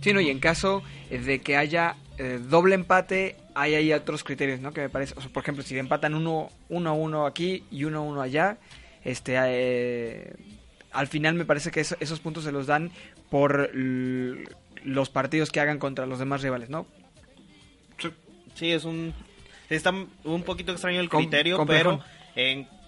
[0.00, 4.60] Sí, no, y en caso de que haya eh, doble empate, hay ahí otros criterios,
[4.60, 4.72] ¿no?
[4.72, 8.02] Que me parece, por ejemplo, si empatan uno, uno a uno aquí y uno a
[8.02, 8.58] uno allá,
[9.04, 10.34] este, eh,
[10.92, 12.90] al final me parece que esos puntos se los dan
[13.30, 16.86] por los partidos que hagan contra los demás rivales, ¿no?
[18.54, 19.12] Sí, es un
[19.68, 19.92] está
[20.24, 22.00] un poquito extraño el criterio, pero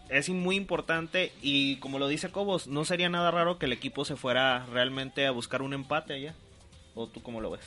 [0.08, 4.04] es muy importante y como lo dice Cobos, no sería nada raro que el equipo
[4.04, 6.34] se fuera realmente a buscar un empate allá.
[6.96, 7.60] ¿O tú cómo lo ves?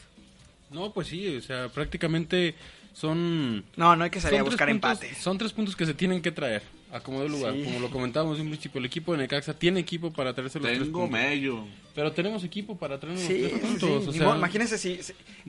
[0.72, 2.56] No, pues sí, o sea, prácticamente
[2.94, 3.63] son...
[3.76, 5.15] No, no hay que salir a buscar empate.
[5.15, 7.54] Son tres puntos que se tienen que traer a como de lugar.
[7.63, 10.68] Como lo comentábamos en un principio, el equipo de Necaxa tiene equipo para traerse los
[10.68, 11.12] tres puntos.
[11.12, 11.65] medio.
[11.94, 14.08] Pero tenemos equipo para traernos los tres puntos.
[14.08, 15.00] O sea, imagínense si...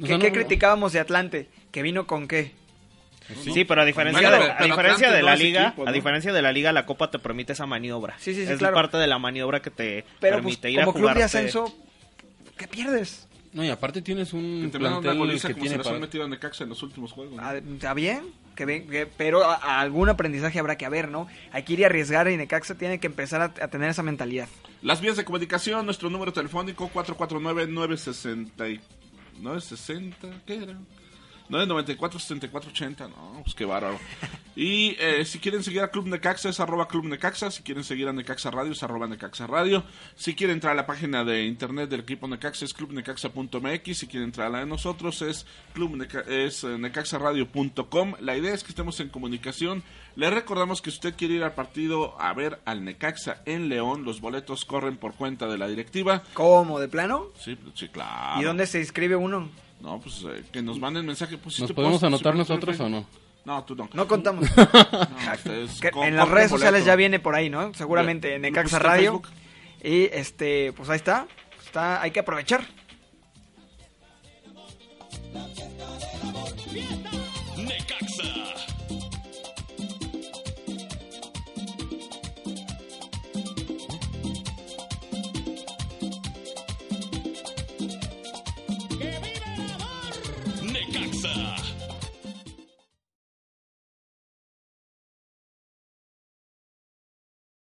[0.06, 1.48] ¿Qué, criticábamos de Atlante?
[1.72, 2.52] ¿Que vino con qué?
[3.42, 6.72] Sí, pero a diferencia, de, a diferencia de la liga, a diferencia de la liga,
[6.72, 8.16] la copa te permite esa maniobra.
[8.18, 10.90] Sí, sí, sí, es parte de la maniobra que te pero, permite pues, ir como
[10.90, 11.72] a club de ascenso,
[12.56, 13.28] ¿qué pierdes?
[13.52, 15.98] No, y aparte tienes un que te plantel una que como tiene se para...
[15.98, 17.34] metido a Necaxa en los últimos juegos.
[17.36, 17.42] ¿no?
[17.42, 18.22] Ah, está bien,
[18.54, 21.26] que, pero algún aprendizaje habrá que haber, ¿no?
[21.50, 24.48] Hay que ir a arriesgar y Necaxa tiene que empezar a, a tener esa mentalidad.
[24.82, 28.82] Las vías de comunicación, nuestro número telefónico 449 960
[29.40, 30.76] 960, ¿qué era?
[31.50, 33.98] 994 7480 no, pues qué bárbaro.
[34.56, 38.08] Y eh, si quieren seguir a Club Necaxa es arroba Club Necaxa, si quieren seguir
[38.08, 39.84] a Necaxa Radio es arroba Necaxa Radio,
[40.14, 44.28] si quieren entrar a la página de internet del equipo Necaxa es clubnecaxa.mx, si quieren
[44.28, 48.14] entrar a la de nosotros es, club es eh, necaxaradio.com.
[48.20, 49.82] La idea es que estemos en comunicación.
[50.16, 54.04] Le recordamos que si usted quiere ir al partido a ver al Necaxa en León,
[54.04, 56.22] los boletos corren por cuenta de la directiva.
[56.34, 56.78] ¿Cómo?
[56.80, 57.28] ¿De plano?
[57.38, 58.40] Sí, sí, claro.
[58.40, 59.48] ¿Y dónde se inscribe uno?
[59.80, 61.38] No, pues eh, que nos manden mensaje.
[61.38, 63.06] Pues, ¿Nos podemos anotar nosotros o no?
[63.44, 63.88] No, tú no.
[63.94, 64.46] No contamos.
[66.04, 67.72] en las redes sociales ya viene por ahí, ¿no?
[67.74, 69.22] Seguramente en Necaxa Radio.
[69.82, 71.26] Y este, pues ahí está.
[71.64, 72.02] está.
[72.02, 72.66] Hay que aprovechar.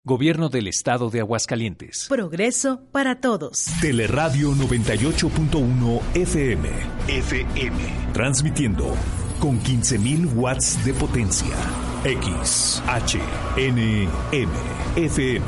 [0.07, 2.07] Gobierno del Estado de Aguascalientes.
[2.09, 3.67] Progreso para todos.
[3.81, 6.69] Teleradio 98.1 FM.
[7.09, 7.77] FM.
[8.13, 8.95] Transmitiendo
[9.41, 11.57] con 15.000 watts de potencia.
[12.05, 13.19] X, H,
[13.57, 14.53] N, M,
[14.95, 15.45] FM.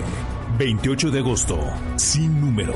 [0.58, 1.60] 28 de agosto.
[1.94, 2.74] Sin número.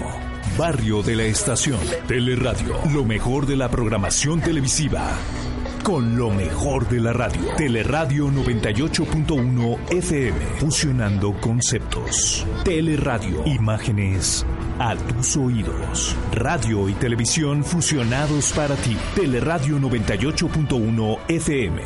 [0.57, 1.81] Barrio de la Estación.
[2.07, 2.77] Teleradio.
[2.95, 5.19] Lo mejor de la programación televisiva
[5.83, 7.43] con lo mejor de la radio.
[7.57, 12.47] Teleradio 98.1 FM, fusionando conceptos.
[12.65, 14.47] Teleradio, imágenes
[14.79, 16.17] a tus oídos.
[16.33, 18.97] Radio y televisión fusionados para ti.
[19.15, 21.83] Teleradio 98.1 FM.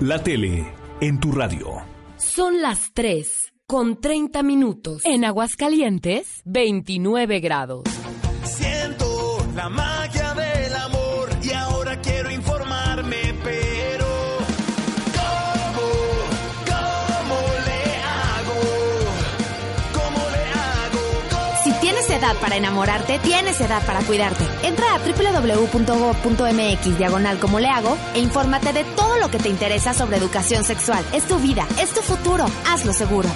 [0.00, 1.82] La tele en tu radio.
[2.16, 5.02] Son las 3 con 30 minutos.
[5.04, 7.84] En Aguascalientes, 29 grados.
[8.44, 10.17] Siento la magia
[22.36, 24.44] para enamorarte, tienes edad para cuidarte.
[24.62, 29.94] Entra a www.gov.mx diagonal como le hago e infórmate de todo lo que te interesa
[29.94, 31.04] sobre educación sexual.
[31.12, 32.46] Es tu vida, es tu futuro.
[32.66, 33.28] Hazlo seguro.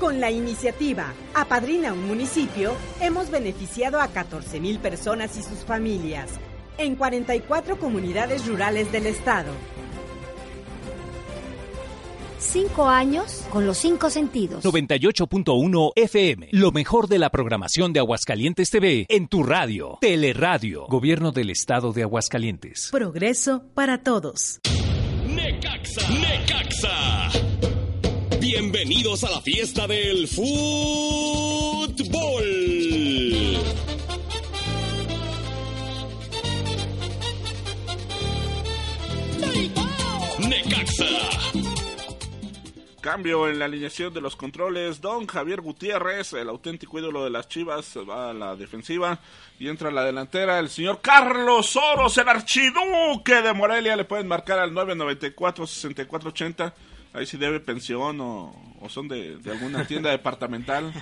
[0.00, 6.30] Con la iniciativa Apadrina un municipio, hemos beneficiado a 14 mil personas y sus familias
[6.78, 9.52] en 44 comunidades rurales del estado.
[12.38, 14.64] Cinco años con los cinco sentidos.
[14.64, 16.48] 98.1 FM.
[16.52, 19.98] Lo mejor de la programación de Aguascalientes TV en tu radio.
[20.00, 20.86] Teleradio.
[20.86, 22.88] Gobierno del Estado de Aguascalientes.
[22.90, 24.60] Progreso para todos.
[25.26, 26.08] Necaxa.
[26.08, 27.49] Necaxa.
[28.40, 30.44] Bienvenidos a la fiesta del fútbol.
[40.48, 41.04] Necaxa.
[43.02, 45.02] Cambio en la alineación de los controles.
[45.02, 49.20] Don Javier Gutiérrez, el auténtico ídolo de las Chivas, va a la defensiva
[49.58, 50.58] y entra a la delantera.
[50.58, 56.72] El señor Carlos Oros, el archiduque de Morelia, le pueden marcar al 994-6480.
[57.12, 60.92] Ahí si debe pensión o, o son de, de alguna tienda departamental.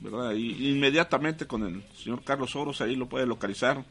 [0.00, 0.32] ¿verdad?
[0.32, 3.84] Y inmediatamente con el señor Carlos Oros ahí lo puede localizar.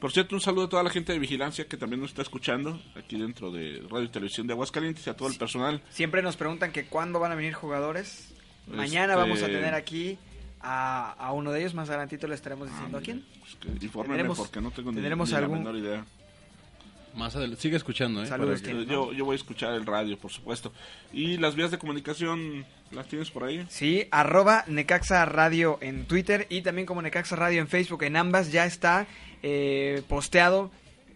[0.00, 2.80] Por cierto, un saludo a toda la gente de vigilancia que también nos está escuchando
[2.96, 5.80] aquí dentro de Radio y Televisión de Aguascalientes y a todo el personal.
[5.90, 8.34] Siempre nos preguntan que cuándo van a venir jugadores.
[8.66, 10.18] Mañana Este- vamos a tener aquí
[10.60, 11.74] a, a uno de ellos.
[11.74, 13.24] Más adelantito le estaremos diciendo a quién.
[13.80, 16.04] Infórmenme Tendremos- porque no tengo ni, tendremos ni algún- la menor idea.
[17.14, 18.26] Más adelante, sigue escuchando, ¿eh?
[18.26, 18.86] Saludos, que-.
[18.86, 20.72] Yo, yo voy a escuchar el radio, por supuesto.
[21.12, 23.64] ¿Y las vías de comunicación las tienes por ahí?
[23.68, 28.02] Sí, arroba Necaxa Radio en Twitter y también como Necaxa Radio en Facebook.
[28.02, 29.06] En ambas ya está
[29.42, 30.70] eh, posteado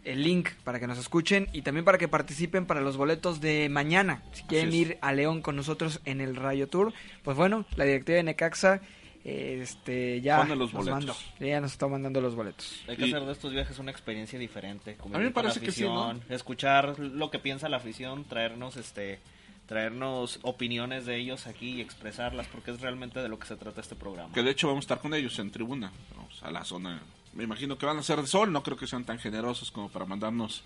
[0.04, 3.68] el link para que nos escuchen y también para que participen para los boletos de
[3.68, 4.22] mañana.
[4.32, 8.16] Si quieren ir a León con nosotros en el Radio Tour, pues bueno, la directiva
[8.16, 8.80] de Necaxa
[9.28, 11.24] este, ya, los nos boletos.
[11.38, 12.82] ya nos está mandando los boletos.
[12.88, 14.96] Hay que hacer de estos viajes una experiencia diferente.
[15.00, 15.86] A mí me parece que sí,
[16.28, 19.20] Escuchar lo que piensa la afición, traernos este
[19.66, 23.82] traernos opiniones de ellos aquí y expresarlas porque es realmente de lo que se trata
[23.82, 24.32] este programa.
[24.32, 25.92] Que de hecho vamos a estar con ellos en tribuna.
[26.16, 27.02] Vamos a la zona.
[27.34, 28.50] Me imagino que van a ser de sol.
[28.50, 30.64] No creo que sean tan generosos como para mandarnos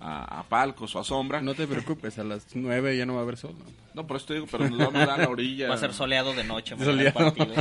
[0.00, 1.40] a, a palcos o a sombra.
[1.40, 3.54] No te preocupes, a las 9 ya no va a haber sol.
[3.58, 3.64] ¿no?
[3.94, 5.68] No, por eso te digo, pero nos vamos a dar a la orilla.
[5.70, 6.76] Va a ser soleado de noche.
[6.78, 7.14] Soleado.
[7.14, 7.54] partido.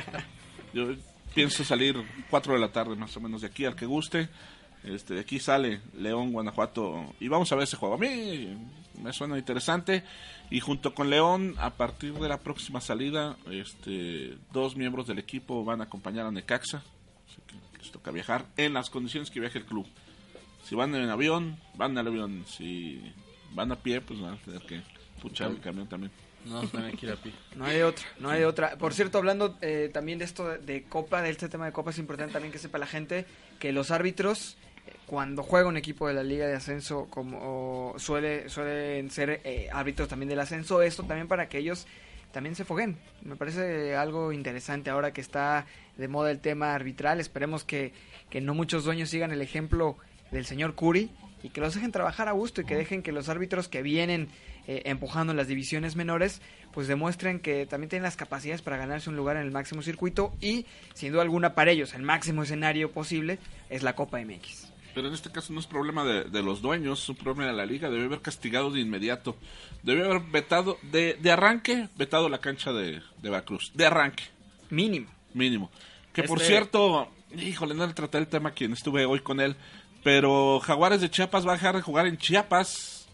[0.74, 0.88] Yo
[1.34, 1.96] pienso salir
[2.30, 4.28] 4 de la tarde más o menos de aquí al que guste.
[4.84, 7.94] Este, de aquí sale León, Guanajuato y vamos a ver ese juego.
[7.94, 8.56] A mí
[9.02, 10.02] me suena interesante
[10.50, 15.64] y junto con León a partir de la próxima salida, este, dos miembros del equipo
[15.64, 16.78] van a acompañar a Necaxa.
[17.28, 19.86] Así que les toca viajar en las condiciones que viaje el club.
[20.68, 22.44] Si van en avión, van en el avión.
[22.46, 23.00] Si
[23.54, 24.82] van a pie, pues van a tener que
[25.22, 26.12] puchar el camión también.
[26.44, 27.32] No, también hay que ir a pie.
[27.56, 28.76] No hay otra, no hay otra.
[28.76, 31.90] Por cierto, hablando eh, también de esto de, de Copa, de este tema de Copa,
[31.90, 33.24] es importante también que sepa la gente
[33.58, 38.50] que los árbitros, eh, cuando juega un equipo de la Liga de Ascenso, como suele,
[38.50, 41.86] suelen ser eh, árbitros también del ascenso, esto también para que ellos
[42.30, 42.98] también se foguen.
[43.22, 45.64] Me parece algo interesante ahora que está
[45.96, 47.20] de moda el tema arbitral.
[47.20, 47.94] Esperemos que,
[48.28, 49.96] que no muchos dueños sigan el ejemplo
[50.30, 51.10] del señor Curi
[51.42, 54.28] y que los dejen trabajar a gusto y que dejen que los árbitros que vienen
[54.66, 59.08] eh, empujando en las divisiones menores pues demuestren que también tienen las capacidades para ganarse
[59.08, 62.90] un lugar en el máximo circuito y sin duda alguna para ellos el máximo escenario
[62.92, 63.38] posible
[63.70, 64.68] es la Copa MX.
[64.94, 67.52] Pero en este caso no es problema de, de los dueños, es un problema de
[67.56, 67.88] la liga.
[67.88, 69.36] Debe haber castigado de inmediato.
[69.84, 73.70] Debe haber vetado, de, de arranque, vetado la cancha de, de Veracruz.
[73.74, 74.24] De arranque.
[74.70, 75.08] Mínimo.
[75.34, 75.70] Mínimo.
[76.12, 79.54] Que por Este- cierto, híjole, no le traté el tema quien estuve hoy con él.
[80.02, 83.06] Pero Jaguares de Chiapas va a dejar de jugar en Chiapas.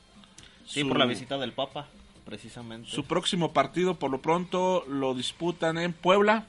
[0.66, 1.88] Sí, Su- por la visita del Papa,
[2.24, 2.90] precisamente.
[2.90, 6.46] Su próximo partido, por lo pronto, lo disputan en Puebla.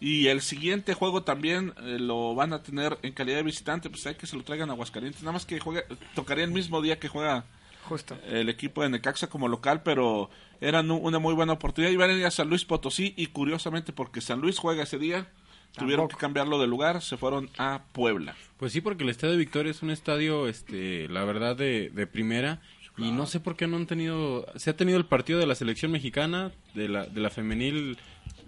[0.00, 3.88] Y el siguiente juego también eh, lo van a tener en calidad de visitante.
[3.88, 5.22] Pues hay que se lo traigan a Aguascalientes.
[5.22, 5.84] Nada más que juegue,
[6.16, 7.44] tocaría el mismo día que juega
[7.88, 8.16] Justo.
[8.26, 10.28] el equipo de Necaxa como local, pero
[10.60, 11.92] era nu- una muy buena oportunidad.
[11.92, 15.28] Iban a ir a San Luis Potosí y curiosamente porque San Luis juega ese día,
[15.76, 18.34] tuvieron que cambiarlo de lugar, se fueron a Puebla.
[18.56, 22.60] Pues sí, porque el Estadio Victoria es un estadio, este, la verdad, de, de primera.
[22.98, 24.46] Y no sé por qué no han tenido...
[24.56, 27.96] Se ha tenido el partido de la selección mexicana, de la, de la femenil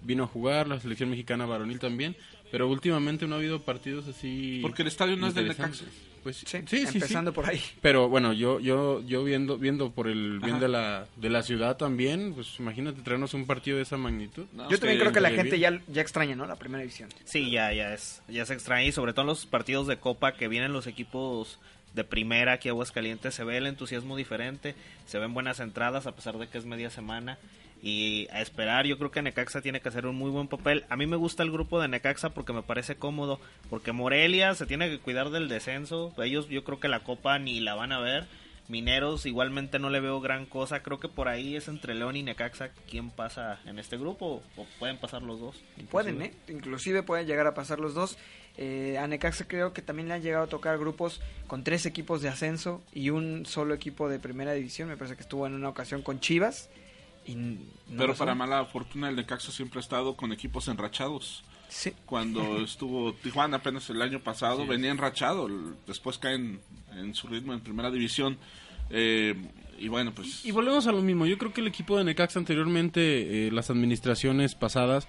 [0.03, 2.15] vino a jugar, la selección mexicana varonil también.
[2.51, 4.59] Pero últimamente no ha habido partidos así...
[4.61, 5.49] Porque el estadio no es del.
[5.49, 5.87] Necaxa.
[6.25, 7.61] Pues sí, sí, empezando por ahí.
[7.83, 11.77] Pero bueno, yo yo yo viendo viendo por el bien de la de la ciudad
[11.77, 14.47] también, pues imagínate traernos un partido de esa magnitud.
[14.71, 16.47] yo también creo que la gente ya, ya extraña, ¿no?
[16.47, 17.11] La primera división.
[17.25, 20.33] Sí, ya ya es ya se extraña y sobre todo en los partidos de Copa
[20.33, 21.59] que vienen los equipos
[21.93, 24.75] de primera aquí a Aguascalientes se ve el entusiasmo diferente,
[25.07, 27.39] se ven buenas entradas a pesar de que es media semana
[27.85, 28.87] y a esperar.
[28.87, 30.87] Yo creo que Necaxa tiene que hacer un muy buen papel.
[30.89, 34.65] A mí me gusta el grupo de Necaxa porque me parece cómodo, porque Morelia se
[34.65, 36.15] tiene que cuidar del descenso.
[36.17, 38.25] Ellos yo creo que la copa ni la van a ver.
[38.69, 40.83] Mineros igualmente no le veo gran cosa.
[40.83, 44.67] Creo que por ahí es entre León y Necaxa quién pasa en este grupo o
[44.79, 45.63] pueden pasar los dos.
[45.91, 46.33] Pueden, ¿eh?
[46.49, 48.17] Inclusive pueden llegar a pasar los dos.
[48.57, 52.23] Eh, a Necaxa creo que también le han llegado a tocar grupos con tres equipos
[52.23, 54.89] de ascenso y un solo equipo de primera división.
[54.89, 56.71] Me parece que estuvo en una ocasión con Chivas
[57.97, 61.43] pero para mala fortuna el Necaxa siempre ha estado con equipos enrachados.
[61.69, 61.93] Sí.
[62.07, 65.49] Cuando estuvo Tijuana apenas el año pasado, venía enrachado,
[65.87, 66.61] después caen
[66.93, 68.39] en su ritmo en primera división.
[68.91, 69.35] Eh,
[69.79, 70.45] y bueno, pues...
[70.45, 73.71] Y, volvemos a lo mismo, yo creo que el equipo de Necaxa anteriormente, eh, las
[73.71, 75.09] administraciones pasadas,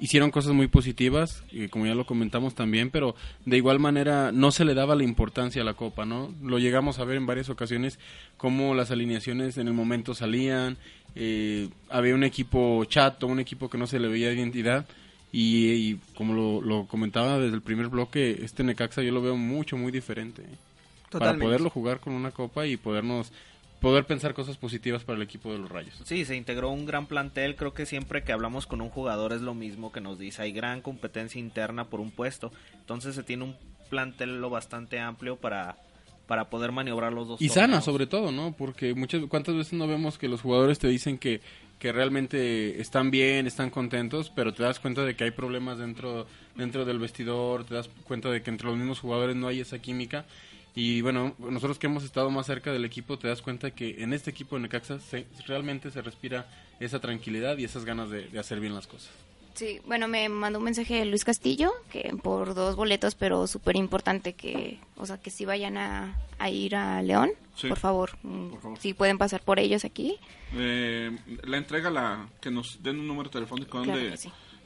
[0.00, 4.50] hicieron cosas muy positivas, y como ya lo comentamos también, pero de igual manera no
[4.50, 6.34] se le daba la importancia a la Copa, ¿no?
[6.42, 7.98] Lo llegamos a ver en varias ocasiones,
[8.36, 10.76] cómo las alineaciones en el momento salían,
[11.14, 14.86] eh, había un equipo chato, un equipo que no se le veía identidad,
[15.32, 19.92] y, como lo, comentaba desde el primer bloque, este Necaxa yo lo veo mucho, muy
[19.92, 20.42] diferente.
[21.10, 23.32] Para poderlo jugar con una Copa y podernos
[23.80, 26.00] poder pensar cosas positivas para el equipo de los Rayos.
[26.04, 27.56] Sí, se integró un gran plantel.
[27.56, 30.42] Creo que siempre que hablamos con un jugador es lo mismo que nos dice.
[30.42, 32.52] Hay gran competencia interna por un puesto.
[32.74, 33.56] Entonces se tiene un
[33.90, 35.76] plantel lo bastante amplio para,
[36.26, 37.42] para poder maniobrar los dos.
[37.42, 38.52] Y sana sobre todo, ¿no?
[38.52, 41.40] Porque muchas cuántas veces no vemos que los jugadores te dicen que
[41.78, 46.26] que realmente están bien, están contentos, pero te das cuenta de que hay problemas dentro
[46.54, 49.78] dentro del vestidor, te das cuenta de que entre los mismos jugadores no hay esa
[49.78, 50.24] química
[50.76, 54.12] y bueno, nosotros que hemos estado más cerca del equipo, te das cuenta que en
[54.12, 56.46] este equipo de Necaxa se, realmente se respira
[56.78, 59.10] esa tranquilidad y esas ganas de, hacer bien las cosas.
[59.54, 64.34] Sí, bueno, me mandó un mensaje Luis Castillo, que por dos boletos, pero súper importante
[64.34, 66.14] que, o sea, que si vayan a,
[66.50, 67.30] ir a León,
[67.66, 68.10] por, favor,
[68.78, 70.18] si pueden pasar por ellos aquí.
[70.54, 71.10] Eh,
[71.44, 74.14] la entrega, la que nos den un número telefónico donde,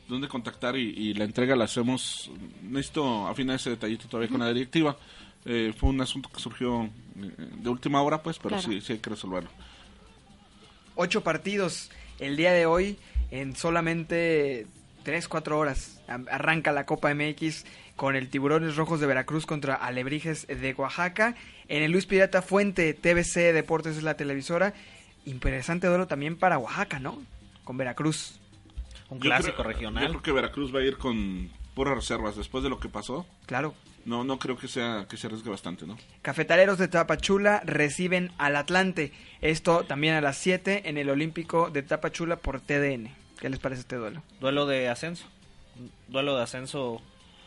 [0.09, 2.33] donde contactar y, la entrega la hacemos,
[2.65, 4.97] necesito afinar ese detallito todavía con la directiva.
[5.45, 6.91] Eh, fue un asunto que surgió eh,
[7.38, 9.51] de última hora, pues, pero sí, sí hay que resolverlo.
[10.97, 12.99] Ocho partidos el día de hoy
[13.30, 14.66] en solamente
[15.03, 16.03] tres, cuatro horas.
[16.09, 17.64] Arranca la Copa MX
[17.97, 21.36] con el Tiburones Rojos de Veracruz contra Alebrijes de Oaxaca.
[21.68, 24.74] En el Luis Pirata Fuente, TBC Deportes es la televisora.
[25.24, 27.18] Interesante duelo también para Oaxaca, ¿no?
[27.64, 28.41] Con Veracruz.
[29.09, 30.05] Un clásico regional.
[30.05, 33.26] Yo creo que Veracruz va a ir con puras reservas después de lo que pasó.
[33.47, 33.74] Claro
[34.05, 35.97] no, no creo que sea que se arriesgue bastante, ¿no?
[36.23, 39.13] Cafetaleros de Tapachula reciben al Atlante.
[39.41, 43.11] Esto también a las 7 en el Olímpico de Tapachula por TDN.
[43.39, 44.23] ¿Qué les parece este duelo?
[44.41, 45.25] Duelo de ascenso.
[46.09, 47.01] Duelo de ascenso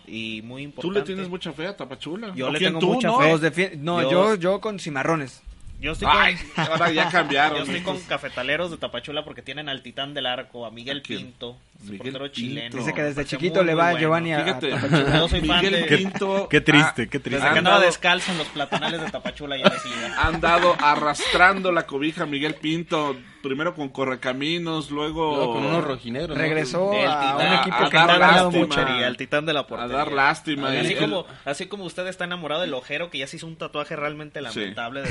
[0.07, 0.93] y muy importante.
[0.93, 2.33] ¿Tú le tienes mucha fe a Tapachula?
[2.35, 3.11] Yo le tengo mucha
[3.51, 3.77] fe.
[3.77, 5.41] No, yo, yo con cimarrones.
[5.83, 7.57] Yo estoy con, ahora ya cambiaron.
[7.57, 11.57] Yo estoy con cafetaleros de Tapachula porque tienen al titán del arco, a Miguel Pinto,
[11.85, 12.77] portero chileno.
[12.77, 15.83] Dice que desde chiquito le va a Giovanni a, Fíjate, Yo soy fan de...
[15.83, 16.47] Pinto.
[16.47, 17.41] Qué, triste, qué triste.
[17.41, 20.21] Desde que andaba descalzo en los platanales de Tapachula y decía.
[20.21, 26.35] Han dado arrastrando la cobija Miguel Pinto primero con Correcaminos, luego, con unos rojineros.
[26.35, 28.81] Regresó a un equipo que ha ganado mucho.
[28.81, 29.95] El titán de la portería.
[29.95, 30.71] A dar lástima.
[30.71, 33.95] Así, como, así como usted está enamorado del ojero, que ya se hizo un tatuaje
[33.95, 35.03] realmente lamentable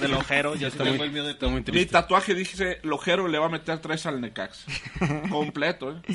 [0.00, 1.50] del ojero, yo sí tengo el miedo de todo.
[1.50, 4.64] Mi tatuaje dice, el ojero le va a meter tres al Necax.
[5.30, 6.14] Completo, ¿eh?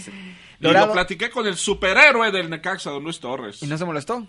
[0.62, 3.62] Y lo platiqué con el superhéroe del Necaxa, don Luis Torres.
[3.62, 4.26] ¿Y no se molestó?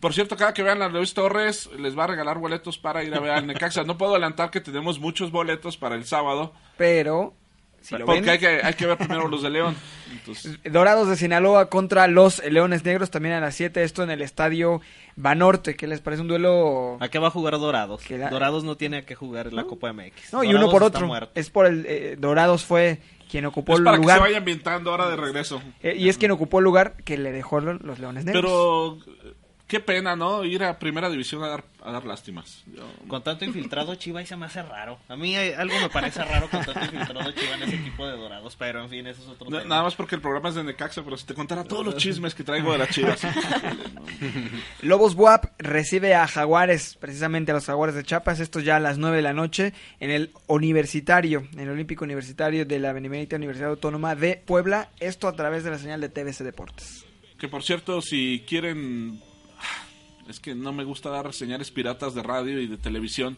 [0.00, 3.14] Por cierto, cada que vean a Luis Torres, les va a regalar boletos para ir
[3.14, 3.84] a ver al Necaxa.
[3.84, 6.52] No puedo adelantar que tenemos muchos boletos para el sábado.
[6.76, 7.34] Pero
[8.06, 9.76] porque hay, que, hay que ver primero los de León.
[10.64, 13.82] Dorados de Sinaloa contra los Leones Negros también a las 7.
[13.82, 14.80] Esto en el estadio
[15.16, 15.76] Banorte.
[15.76, 16.96] ¿Qué les parece un duelo?
[17.00, 18.02] ¿A qué va a jugar Dorados?
[18.30, 20.32] Dorados no tiene que jugar la Copa MX.
[20.32, 21.10] No, y uno por otro.
[21.34, 21.84] Es por el.
[21.86, 24.00] Eh, Dorados fue quien ocupó el lugar.
[24.00, 25.60] Para que se vaya ambientando ahora de regreso.
[25.82, 28.42] Eh, y es quien ocupó el lugar que le dejó los Leones Negros.
[28.42, 29.34] Pero
[29.66, 30.44] qué pena, ¿no?
[30.44, 32.64] Ir a primera división a dar, a dar lástimas.
[33.08, 34.98] Con tanto infiltrado Chiva y se me hace raro.
[35.08, 38.56] A mí algo me parece raro con tanto infiltrado Chiva en ese equipo de dorados,
[38.56, 39.64] pero en fin, eso es otro tema.
[39.64, 42.34] Nada más porque el programa es de Necaxa, pero si te contara todos los chismes
[42.34, 43.20] que traigo de las Chivas.
[44.82, 48.98] Lobos Buap recibe a Jaguares, precisamente a los Jaguares de Chiapas, esto ya a las
[48.98, 53.70] 9 de la noche, en el Universitario, en el Olímpico Universitario de la Benemérita Universidad
[53.70, 57.04] Autónoma de Puebla, esto a través de la señal de TBC Deportes.
[57.38, 59.20] Que por cierto, si quieren
[60.28, 63.36] Es que no me gusta dar señales piratas de radio y de televisión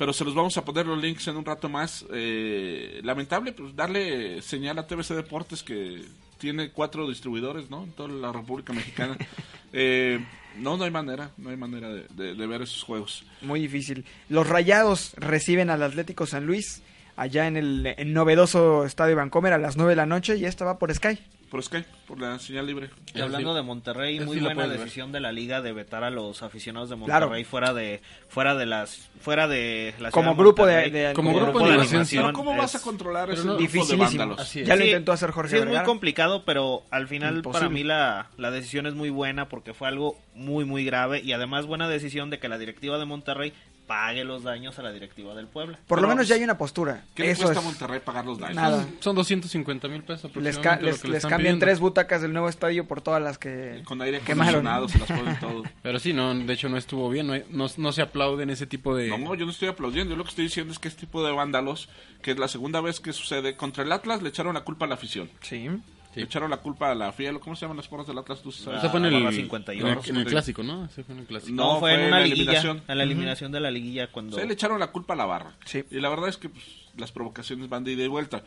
[0.00, 2.06] pero se los vamos a poner los links en un rato más.
[2.10, 6.02] Eh, lamentable, pues darle señal a TVC Deportes que
[6.38, 7.84] tiene cuatro distribuidores, ¿no?
[7.84, 9.16] En toda la República Mexicana.
[9.72, 10.18] Eh,
[10.56, 13.22] no, no hay manera, no hay manera de, ver esos juegos.
[13.40, 14.04] Muy difícil.
[14.28, 16.82] Los Rayados reciben al Atlético San Luis
[17.14, 20.80] allá en el, novedoso Estadio Vancomer a las 9 de la noche y esta va
[20.80, 21.20] por Sky
[21.50, 22.90] por Sky, por la señal libre.
[23.12, 26.88] Y hablando de Monterrey, muy buena decisión de la liga de vetar a los aficionados
[26.88, 31.66] de Monterrey fuera de fuera de las fuera de la como grupo de, como, grupo
[31.66, 32.32] de, animación.
[32.32, 34.54] ¿cómo vas a controlar ese grupo de vándalos?
[34.54, 38.28] Ya lo intentó hacer Jorge sí, es muy complicado, pero al final para mí la,
[38.38, 42.30] la decisión es muy buena porque fue algo muy muy grave y además buena decisión
[42.30, 43.52] de que la directiva de Monterrey
[43.90, 45.76] pague los daños a la directiva del pueblo.
[45.88, 47.02] Por lo menos ya hay una postura.
[47.12, 48.54] ¿Qué Eso le cuesta a Monterrey pagar los daños?
[48.54, 48.86] Nada.
[49.00, 50.30] Son 250 mil pesos.
[50.36, 50.60] Les,
[51.02, 54.96] les, cambian tres butacas del nuevo estadio por todas las que Con aire acondicionado se
[54.96, 55.64] las ponen todo.
[55.82, 57.26] Pero sí, no, de hecho no estuvo bien.
[57.50, 59.08] No, no, se aplauden ese tipo de...
[59.08, 60.12] No, yo no estoy aplaudiendo.
[60.12, 61.88] Yo lo que estoy diciendo es que este tipo de vándalos,
[62.22, 64.88] que es la segunda vez que sucede, contra el Atlas le echaron la culpa a
[64.88, 65.28] la afición.
[65.40, 65.68] Sí.
[66.14, 68.42] Le echaron la culpa a la FIA, ¿cómo se llaman las porras del Atlas?
[68.42, 68.80] ¿Tú sabes?
[68.90, 70.88] fue en el, en el, clásico, ¿no?
[70.88, 71.54] fue en el clásico.
[71.54, 72.82] No, fue, en una eliminación.
[72.88, 74.36] En la eliminación de la liguilla cuando...
[74.36, 75.54] Se le echaron la culpa a la barra.
[75.64, 75.84] Sí.
[75.90, 76.64] Y la verdad es que pues,
[76.96, 78.42] las provocaciones van de ida y vuelta.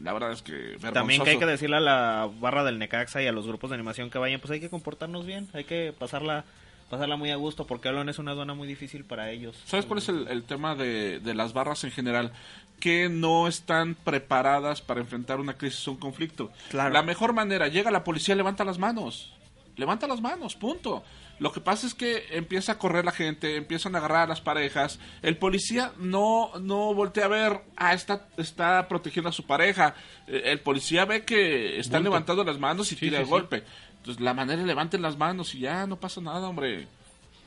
[0.00, 0.92] La verdad es que vergonzoso.
[0.92, 3.74] También que hay que decirle a la barra del Necaxa y a los grupos de
[3.74, 6.44] animación que vayan, pues hay que comportarnos bien, hay que pasarla
[6.90, 9.56] pasarla muy a gusto porque Alon es una zona muy difícil para ellos.
[9.64, 12.32] ¿Sabes cuál es el, tema de, de, las barras en general?
[12.80, 16.50] Que no están preparadas para enfrentar una crisis o un conflicto.
[16.72, 19.32] La mejor manera, llega la policía, levanta las manos.
[19.76, 21.02] Levanta las manos, punto.
[21.40, 24.40] Lo que pasa es que empieza a correr la gente, empiezan a agarrar a las
[24.40, 25.00] parejas.
[25.22, 29.94] El policía no, no voltea a ver, ah, está, está protegiendo a su pareja.
[30.28, 33.64] Eh, el policía ve que están levantando las manos y tira el golpe.
[33.96, 36.86] Entonces, la manera es levanten las manos y ya, no pasa nada, hombre.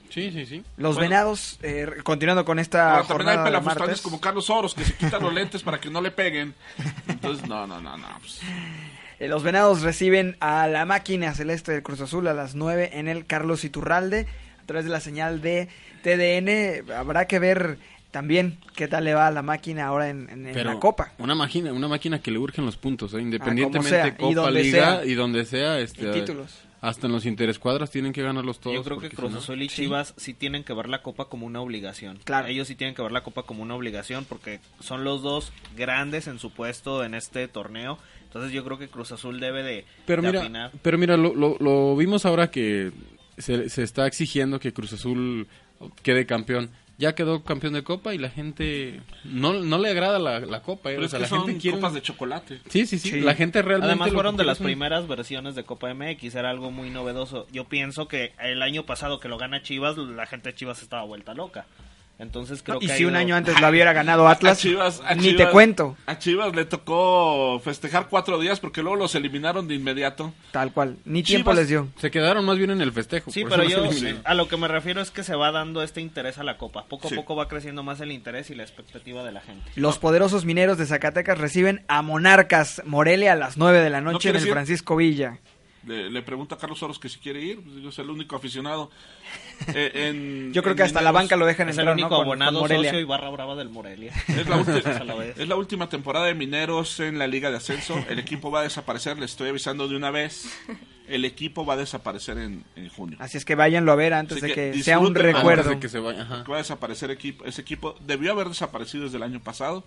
[0.09, 0.63] Sí, sí, sí.
[0.77, 5.21] Los venados, eh, continuando con esta jornada también hay como Carlos Soros que se quitan
[5.21, 6.53] los lentes para que no le peguen.
[7.07, 8.07] Entonces, no, no, no, no.
[8.19, 8.41] Pues.
[9.19, 13.07] Eh, los venados reciben a la máquina celeste del Cruz Azul a las 9 en
[13.07, 14.27] el Carlos Iturralde
[14.61, 15.69] a través de la señal de
[16.03, 16.91] TDN.
[16.91, 17.79] Habrá que ver
[18.11, 21.13] también qué tal le va a la máquina ahora en, la Copa.
[21.17, 23.21] Una máquina, una máquina que le urgen los puntos, ¿eh?
[23.21, 25.79] independientemente de Copa, Liga y donde sea.
[25.79, 26.66] Este, títulos.
[26.79, 28.75] Hasta en los interescuadras tienen que ganarlos todos.
[28.75, 30.33] Yo creo que Cruz Azul y Chivas sí.
[30.33, 32.19] tienen que ver la Copa como una obligación.
[32.23, 32.47] Claro.
[32.47, 36.27] Ellos sí tienen que ver la Copa como una obligación porque son los dos grandes
[36.27, 37.97] en su puesto en este torneo.
[38.25, 42.25] Entonces yo creo que Cruz Azul debe de, pero mira, Pero mira, lo, lo, vimos
[42.25, 42.91] ahora que
[43.37, 45.47] se, se está exigiendo que Cruz Azul
[46.03, 50.61] quede campeón ya quedó campeón de copa y la gente no, no le agrada la,
[50.61, 50.91] copa.
[50.91, 50.99] ¿eh?
[50.99, 51.77] la son gente quiere...
[51.77, 52.59] copas de chocolate.
[52.69, 53.91] Sí, sí, sí, La gente realmente.
[53.91, 57.47] Además fueron de las primeras versiones de Copa MX, era algo muy novedoso.
[57.51, 61.03] Yo pienso que el año pasado que lo gana Chivas, la gente de Chivas estaba
[61.03, 61.67] vuelta loca.
[62.19, 64.63] Entonces creo y que si un año antes lo hubiera ganado Atlas,
[65.17, 65.95] ni te cuento.
[66.05, 70.33] A Chivas le tocó festejar cuatro días porque luego los eliminaron de inmediato.
[70.51, 71.87] Tal cual, ni tiempo les dio.
[71.97, 73.31] Se quedaron más bien en el festejo.
[73.31, 73.83] Sí, pero yo
[74.23, 76.85] a lo que me refiero es que se va dando este interés a la Copa.
[76.85, 79.69] Poco a poco va creciendo más el interés y la expectativa de la gente.
[79.75, 84.29] Los poderosos mineros de Zacatecas reciben a Monarcas Morelia a las nueve de la noche
[84.29, 85.39] en el Francisco Villa.
[85.87, 88.91] Le, pregunta a Carlos Soros que si quiere ir, pues yo soy el único aficionado.
[89.73, 92.99] Eh, yo creo que hasta la banca lo dejan es entrar, el único abonado socio
[92.99, 94.11] y barra brava del Morelia.
[94.27, 94.77] Es la, última,
[95.37, 98.03] es la última temporada de Mineros en la Liga de Ascenso.
[98.09, 100.49] El equipo va a desaparecer, le estoy avisando de una vez.
[101.07, 103.17] El equipo va a desaparecer en, junio.
[103.21, 105.69] Así es que váyanlo a ver antes de que, sea un recuerdo.
[105.69, 107.95] De que se vaya, Va a desaparecer equipo, ese equipo.
[108.05, 109.85] Debió haber desaparecido desde el año pasado,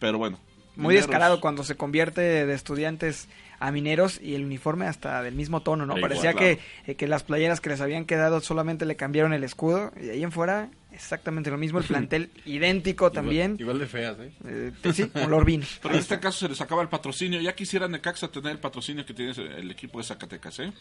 [0.00, 0.40] pero bueno.
[0.74, 3.28] Muy descarado cuando se convierte de estudiantes
[3.60, 5.96] a mineros y el uniforme hasta del mismo tono, ¿no?
[5.96, 9.92] Parecía que, eh, que las playeras que les habían quedado solamente le cambiaron el escudo
[10.00, 13.56] y ahí en fuera exactamente lo mismo, el plantel idéntico también.
[13.58, 14.32] Igual de feas, ¿eh?
[14.46, 15.66] eh sí, color vino.
[15.82, 17.40] Pero en este caso se les acaba el patrocinio.
[17.40, 20.72] Ya quisiera Necaxa tener el patrocinio que tiene el equipo de Zacatecas, ¿eh?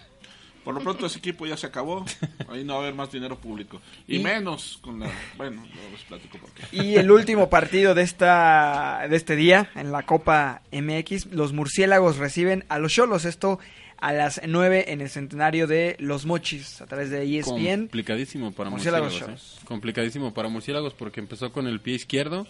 [0.68, 2.04] Por lo pronto ese equipo ya se acabó,
[2.50, 3.80] ahí no va a haber más dinero público.
[4.06, 5.10] Y, menos con la...
[5.38, 6.64] Bueno, no les platico por qué.
[6.74, 12.18] Y el último partido de, esta, de este día en la Copa MX, los murciélagos
[12.18, 13.24] reciben a los Cholos.
[13.24, 13.60] Esto
[13.98, 17.84] a las 9 en el centenario de Los Mochis a través de ESPN.
[17.84, 19.22] Complicadísimo para murciélagos.
[19.22, 19.64] ¿eh?
[19.64, 22.46] Complicadísimo para murciélagos porque empezó con el pie izquierdo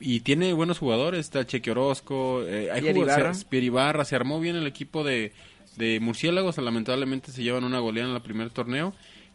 [0.00, 1.20] y tiene buenos jugadores.
[1.20, 4.04] Está Cheque Orozco, eh, hay jugadores, Ibarra.
[4.04, 5.30] Se armó bien el equipo de
[5.76, 6.58] de murciélagos.
[6.58, 8.94] Lamentablemente se llevan una goleada en el primer torneo.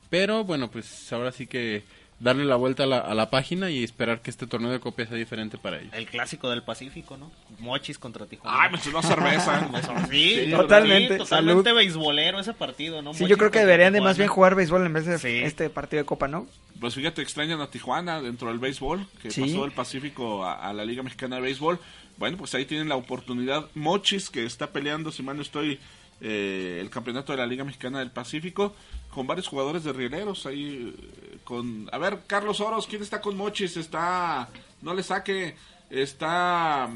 [0.10, 1.84] Pero bueno, pues ahora sí que
[2.20, 5.06] darle la vuelta a la, a la página y esperar que este torneo de copia
[5.06, 5.94] sea diferente para ellos.
[5.94, 7.30] El clásico del Pacífico, ¿no?
[7.60, 8.58] Mochis contra Tijuana.
[8.60, 9.70] Ay, me sonó cerveza.
[10.10, 11.14] sí, Sí, totalmente.
[11.14, 11.76] sí, totalmente Salud.
[11.78, 13.14] beisbolero ese partido, ¿no?
[13.14, 15.28] Sí, Mochis yo creo que deberían de más bien jugar béisbol en vez de Sí.
[15.44, 16.48] este partido de Copa, ¿no?
[16.80, 19.42] Pues fíjate, extrañan a Tijuana dentro del béisbol, que Sí.
[19.42, 21.80] pasó del Pacífico a, a la Liga Mexicana de Béisbol.
[22.18, 23.68] Bueno, pues ahí tienen la oportunidad.
[23.76, 25.80] Mochis, que está peleando, si mal no estoy,
[26.22, 28.74] eh, el campeonato de la Liga Mexicana del Pacífico,
[29.14, 30.96] con varios jugadores de rieleros ahí.
[30.98, 33.78] eh, con A ver, Carlos Oros, ¿quién está con Mochis?
[33.78, 34.50] Está.
[34.82, 35.56] No le saque.
[35.90, 36.90] Está.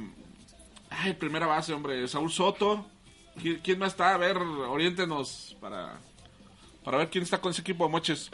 [0.89, 2.07] Ay, primera base, hombre.
[2.07, 2.85] Saúl Soto.
[3.37, 4.13] ¿Qui- ¿Quién más está?
[4.13, 5.99] A ver, oriéntenos para.
[6.83, 8.29] Para ver quién está con ese equipo de Mochis.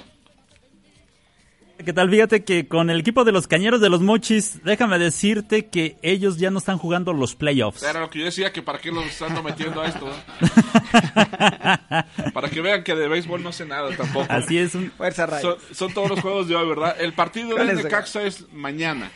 [1.83, 2.09] ¿Qué tal?
[2.09, 6.37] Fíjate que con el equipo de los Cañeros de los Mochis, déjame decirte que ellos
[6.37, 7.83] ya no están jugando los playoffs.
[7.83, 10.07] Era lo que yo decía, que para qué los ando metiendo a esto.
[12.33, 14.25] para que vean que de béisbol no sé nada tampoco.
[14.29, 14.73] Así es.
[14.75, 14.91] Un...
[14.91, 16.95] Fuerza Son, son todos los juegos de hoy, ¿verdad?
[16.99, 17.75] El partido de.
[17.75, 19.11] Necaxa es mañana.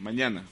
[0.00, 0.44] Mañana.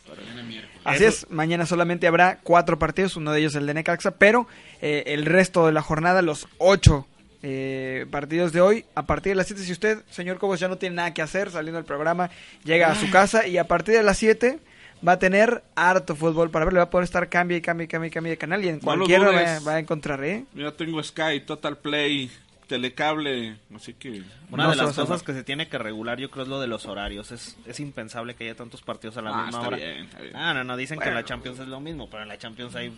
[0.84, 4.46] Así es, mañana solamente habrá cuatro partidos, uno de ellos el de Necaxa, pero
[4.82, 7.06] eh, el resto de la jornada, los ocho
[7.48, 10.78] eh, partidos de hoy, a partir de las 7, si usted, señor Cobos, ya no
[10.78, 12.28] tiene nada que hacer saliendo del programa,
[12.64, 14.58] llega a su casa y a partir de las 7
[15.06, 17.84] va a tener harto fútbol para ver, le va a poder estar cambio y cambio
[17.84, 19.30] y cambio y cambio de canal y en No cualquiera
[19.64, 20.44] va, a encontrar, ¿eh?
[20.54, 22.30] Mira, tengo Sky, Total Play,
[22.66, 24.22] Telecable, así que...
[24.50, 26.66] Una No de las cosas que se tiene que regular, yo creo, es lo de
[26.66, 27.30] los horarios.
[27.30, 29.76] Es, es impensable que haya tantos partidos a la Ah, misma está hora.
[29.76, 30.36] bien, está bien.
[30.36, 32.74] Ah, no, no, dicen que en la Champions es lo mismo, pero en la Champions
[32.74, 32.92] hay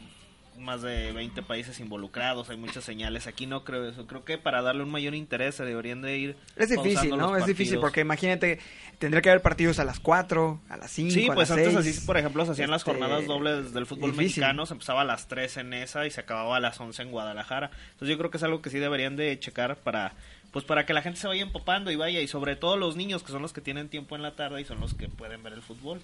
[0.59, 3.27] más de 20 países involucrados, hay muchas señales.
[3.27, 4.07] Aquí no creo eso.
[4.07, 6.37] Creo que para darle un mayor interés se deberían de ir.
[6.57, 7.37] Es difícil, ¿no?
[7.37, 8.59] Es difícil porque imagínate,
[8.99, 11.75] tendría que haber partidos a las 4, a las 5, Sí, a pues las antes
[11.75, 11.97] 6.
[11.97, 14.43] así, por ejemplo, se hacían las Este, jornadas dobles del fútbol difícil.
[14.43, 17.11] mexicano, se empezaba a las 3 en esa y se acababa a las 11 en
[17.11, 17.71] Guadalajara.
[17.93, 20.15] Entonces yo creo que es algo que sí deberían de checar para
[20.51, 23.23] pues para que la gente se vaya empapando y vaya y sobre todo los niños
[23.23, 25.53] que son los que tienen tiempo en la tarde y son los que pueden ver
[25.53, 26.01] el fútbol.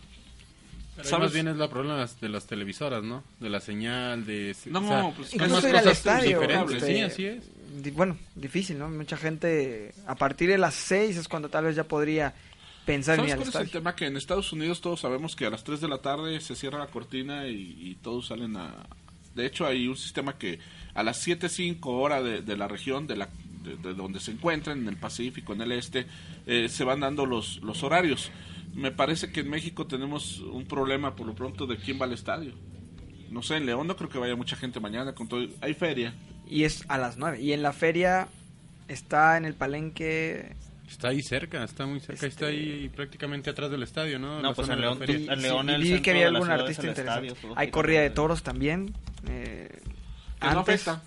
[0.96, 1.24] Pero ahí ¿Sabes?
[1.26, 3.24] más bien es la problema de las- de las televisoras, ¿no?
[3.40, 4.54] De la señal, de...
[4.66, 6.40] No, o sea, pues, Incluso ir al cosas estadio.
[6.40, 6.76] diferentes.
[6.76, 7.44] este, Sí, así es.
[7.82, 8.88] di- Bueno, difícil, ¿no?
[8.88, 12.32] Mucha gente a partir de las 6 es cuando tal vez ya podría
[12.86, 13.96] pensar en ir ¿Sabes al cuál es el tema?
[13.96, 16.78] Que en Estados Unidos todos sabemos que a las 3 de la tarde se cierra
[16.78, 18.86] la cortina y, y todos salen a...
[19.34, 20.60] De hecho, hay un sistema que
[20.94, 23.28] a las 7.05 hora de, de la región, de, la,
[23.64, 26.06] de, de donde se encuentran, en el Pacífico, en el Este,
[26.46, 28.30] eh, se van dando los, los horarios.
[28.74, 32.12] Me parece que en México tenemos un problema por lo pronto de quién va al
[32.12, 32.54] estadio.
[33.30, 35.14] No sé, en León no creo que vaya mucha gente mañana.
[35.14, 36.14] con todo Hay feria.
[36.48, 37.40] Y es a las 9.
[37.40, 38.28] Y en la feria
[38.88, 40.56] está en el palenque.
[40.88, 44.36] Está ahí cerca, está muy cerca, está ahí prácticamente atrás del estadio, ¿no?
[44.36, 47.28] No, La pues en León, en el vi que había algún artista interesante.
[47.28, 48.92] estadio, Hay corrida de toros también.
[49.26, 49.80] eh,
[50.42, 51.02] no afecta.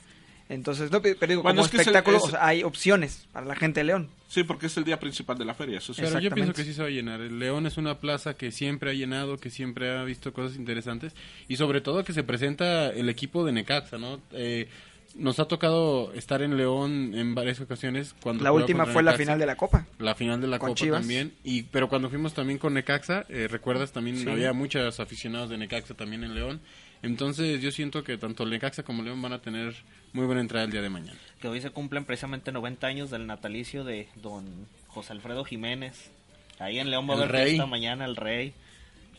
[0.49, 2.63] Entonces, no, pero digo, Bueno, como es que es el- espectáculo, es- o sea, hay
[2.63, 4.09] opciones para la gente de León.
[4.29, 5.77] Sí, porque es el día principal de la feria.
[5.79, 6.01] Eso sí.
[6.03, 7.19] Pero yo pienso que sí se va a llenar.
[7.21, 11.13] El León es una plaza que siempre ha llenado, que siempre ha visto cosas interesantes
[11.47, 14.19] y sobre todo que se presenta el equipo de Necaxa, ¿no?
[14.31, 14.67] Eh,
[15.15, 18.13] nos ha tocado estar en León en varias ocasiones.
[18.21, 19.85] cuando La última fue la final de la Copa.
[19.99, 20.99] La final de la Con Copa Chivas.
[21.01, 21.33] también.
[21.43, 24.29] Y, pero cuando fuimos también con Necaxa, eh, recuerdas también Sí.
[24.29, 26.61] había muchos aficionados de Necaxa también en León.
[27.01, 29.75] Entonces yo siento que tanto el Necaxa como León van a tener
[30.13, 31.17] muy buena entrada el día de mañana.
[31.39, 36.11] Que hoy se cumplen precisamente 90 años del natalicio de don José Alfredo Jiménez.
[36.59, 37.45] Ahí en León va a haber rey.
[37.45, 38.53] fiesta mañana el rey.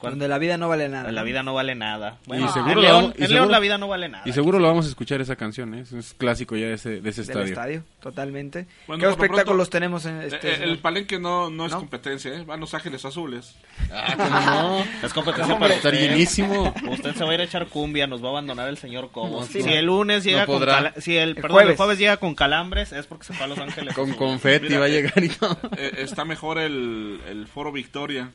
[0.01, 1.11] Donde la vida no vale nada.
[1.12, 2.18] La vida no vale nada.
[2.26, 4.09] Bueno, y seguro en lo León, vamos- y en seguro- León la vida no vale
[4.09, 4.22] nada.
[4.26, 5.84] Y seguro lo vamos a escuchar esa canción, ¿eh?
[5.96, 7.46] Es clásico ya de ese, de ese Del estadio.
[7.49, 8.66] estadio, totalmente.
[8.86, 10.36] Bueno, ¿Qué espectáculos pronto, tenemos en este?
[10.36, 11.78] eh, eh, el palenque no, no es ¿No?
[11.78, 12.44] competencia, ¿eh?
[12.44, 13.57] Van Los Ángeles Azules.
[13.92, 14.84] Ah, ¿cómo no?
[15.07, 16.09] Es competencia No, para estar usted.
[16.11, 16.74] llenísimo.
[16.90, 19.46] Usted se va a ir a echar cumbia, nos va a abandonar el señor Cobos.
[19.46, 19.72] No, si no.
[19.72, 21.70] el lunes llega No con cala- si el, El perdón, jueves.
[21.72, 23.94] el jueves llega con calambres es porque se fue a Los Ángeles.
[23.94, 24.16] Con Azules.
[24.18, 25.59] confeti Mira, va a eh, llegar y todo.
[25.76, 28.30] Eh, está mejor el, el Foro Victoria.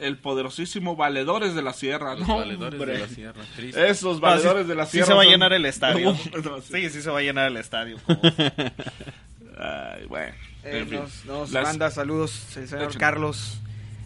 [0.00, 2.14] El poderosísimo Valedores de la Sierra.
[2.14, 2.94] Los No, valedores hombre.
[2.94, 3.42] de la sierra.
[3.56, 3.88] triste.
[3.90, 5.06] Esos Valedores de la Sí Sierra.
[5.08, 6.12] se va a son- llenar el estadio.
[6.44, 6.72] No, sí.
[6.72, 7.98] Sí, sí se va a llenar el estadio.
[9.58, 10.32] Ay, bueno.
[10.64, 12.96] Eh, nos nos Las- manda saludos el señor.
[12.98, 13.60] Carlos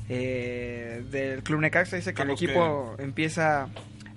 [0.08, 1.96] eh, del Club Necaxa.
[1.96, 3.68] Dice que Carlos, el equipo empieza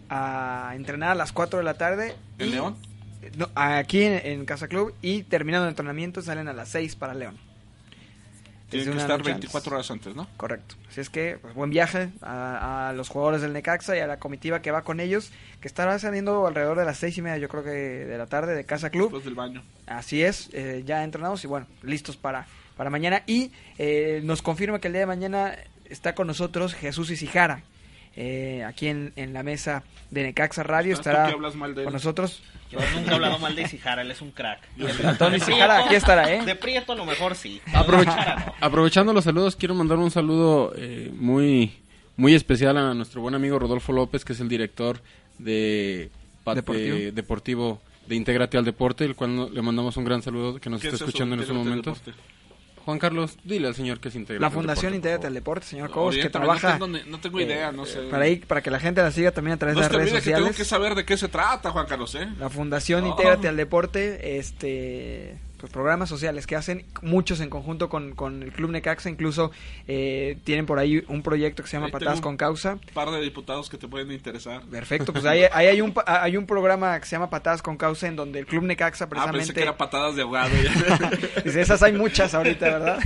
[0.09, 2.15] a entrenar a las 4 de la tarde.
[2.39, 2.75] ¿En y- León?
[3.37, 7.13] No, aquí en, en Casa Club y terminando el entrenamiento salen a las 6 para
[7.15, 7.37] León.
[8.69, 10.27] Tienen que estar noche 24 horas antes, ¿no?
[10.37, 10.75] Correcto.
[10.89, 14.17] Así es que, pues, buen viaje a, a los jugadores del Necaxa y a la
[14.17, 17.47] comitiva que va con ellos, que estará saliendo alrededor de las seis y media, yo
[17.47, 19.05] creo que de la tarde, de Casa Club.
[19.05, 19.63] Después del baño.
[19.85, 23.23] Así es, eh, ya entrenados y bueno, listos para, para mañana.
[23.27, 25.55] Y eh, nos confirma que el día de mañana
[25.89, 27.63] está con nosotros Jesús Isijara.
[28.15, 30.93] Eh, aquí en, en, la mesa de Necaxa Radio.
[30.93, 32.41] Estará con nosotros.
[32.71, 34.59] Yo nunca he hablado mal de Isijara, él es un crack.
[35.17, 36.43] Tony Isijara, aquí estará, ¿eh?
[36.43, 37.61] De Prieto a lo mejor sí.
[38.59, 41.73] Aprovechando los saludos, quiero mandar un saludo eh, muy,
[42.17, 45.01] muy especial a nuestro buen amigo Rodolfo López, que es el director
[45.37, 46.09] de
[46.45, 50.69] Deportivo, de, Deportivo de Integrate al Deporte, el cual le mandamos un gran saludo que
[50.69, 52.01] nos está escuchando en estos momentos.
[52.85, 56.15] Juan Carlos, dile al señor que es Integrate La Fundación Integrate al Deporte, señor Cobos,
[56.15, 56.77] que trabaja...
[56.77, 58.01] No tengo, idea, no sé.
[58.11, 60.45] Para, ahí, para que la gente la siga también a través de las redes sociales.
[60.45, 62.29] tengo que saber de qué se trata, Juan Carlos, ¿eh?
[62.39, 65.39] La Fundación Integrate al Deporte, este
[65.71, 69.51] programas sociales que hacen muchos en conjunto con, con el Club Necaxa, incluso
[69.87, 72.73] eh, tienen por ahí un proyecto que se llama Patadas con Causa.
[72.73, 74.61] Un par de diputados que te pueden interesar.
[74.63, 78.07] Perfecto, pues ahí, ahí, hay, un, hay un programa que se llama Patadas con Causa
[78.07, 79.43] en donde el Club Necaxa precisamente...
[79.43, 80.49] Ah, pensé que era patadas de ahogado.
[81.43, 82.99] Dice, esas hay muchas ahorita, ¿verdad?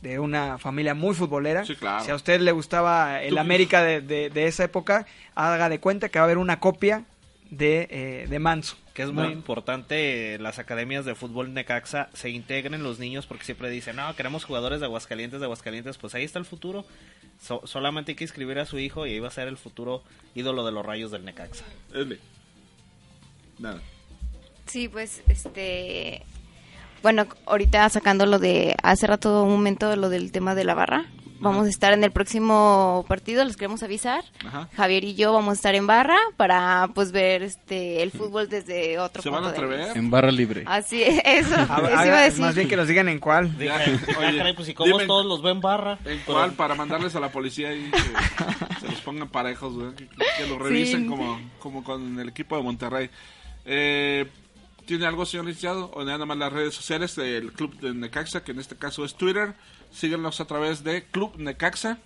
[0.03, 1.64] de una familia muy futbolera.
[1.64, 6.18] Si a usted le gustaba el América de, de, esa época, haga de cuenta que
[6.18, 7.05] va a haber una copia
[7.51, 8.76] de, eh, de Manso.
[8.94, 13.70] Que es muy importante, las academias de fútbol Necaxa se integren los niños porque siempre
[13.70, 16.84] dicen, no, queremos jugadores de Aguascalientes, de Aguascalientes, pues ahí está el futuro.
[17.64, 20.03] solamente hay que inscribir a su hijo y ahí va a ser el futuro
[20.34, 21.64] ídolo de los rayos del Necaxa.
[23.59, 23.80] Nada.
[24.66, 26.22] Sí, pues este
[27.03, 31.07] bueno, ahorita sacando lo de hace rato un momento lo del tema de la barra.
[31.41, 34.24] Vamos a estar en el próximo partido, les queremos avisar.
[34.76, 38.99] Javier y yo vamos a estar en barra para pues ver este el fútbol desde
[38.99, 39.97] otro ¿Se punto van a atrever?
[39.97, 40.64] En barra libre.
[40.66, 41.57] Así es, eso.
[42.41, 43.55] Más bien que nos digan en cuál.
[43.57, 45.99] oye, pues si como todos los ven barra.
[46.05, 46.53] ¿En cuál?
[46.53, 47.99] Para mandarles a la policía y que
[48.80, 53.11] se los pongan parejos, que, que, lo revisen como, como con el equipo de Monterrey.
[53.64, 54.26] Eh,
[54.89, 55.91] ¿Tiene algo, señor licenciado?
[55.93, 59.14] O nada más las redes sociales del Club de Necaxa, que en este caso es
[59.14, 59.55] Twitter.
[59.91, 61.99] Síguenos a través de Club Necaxa.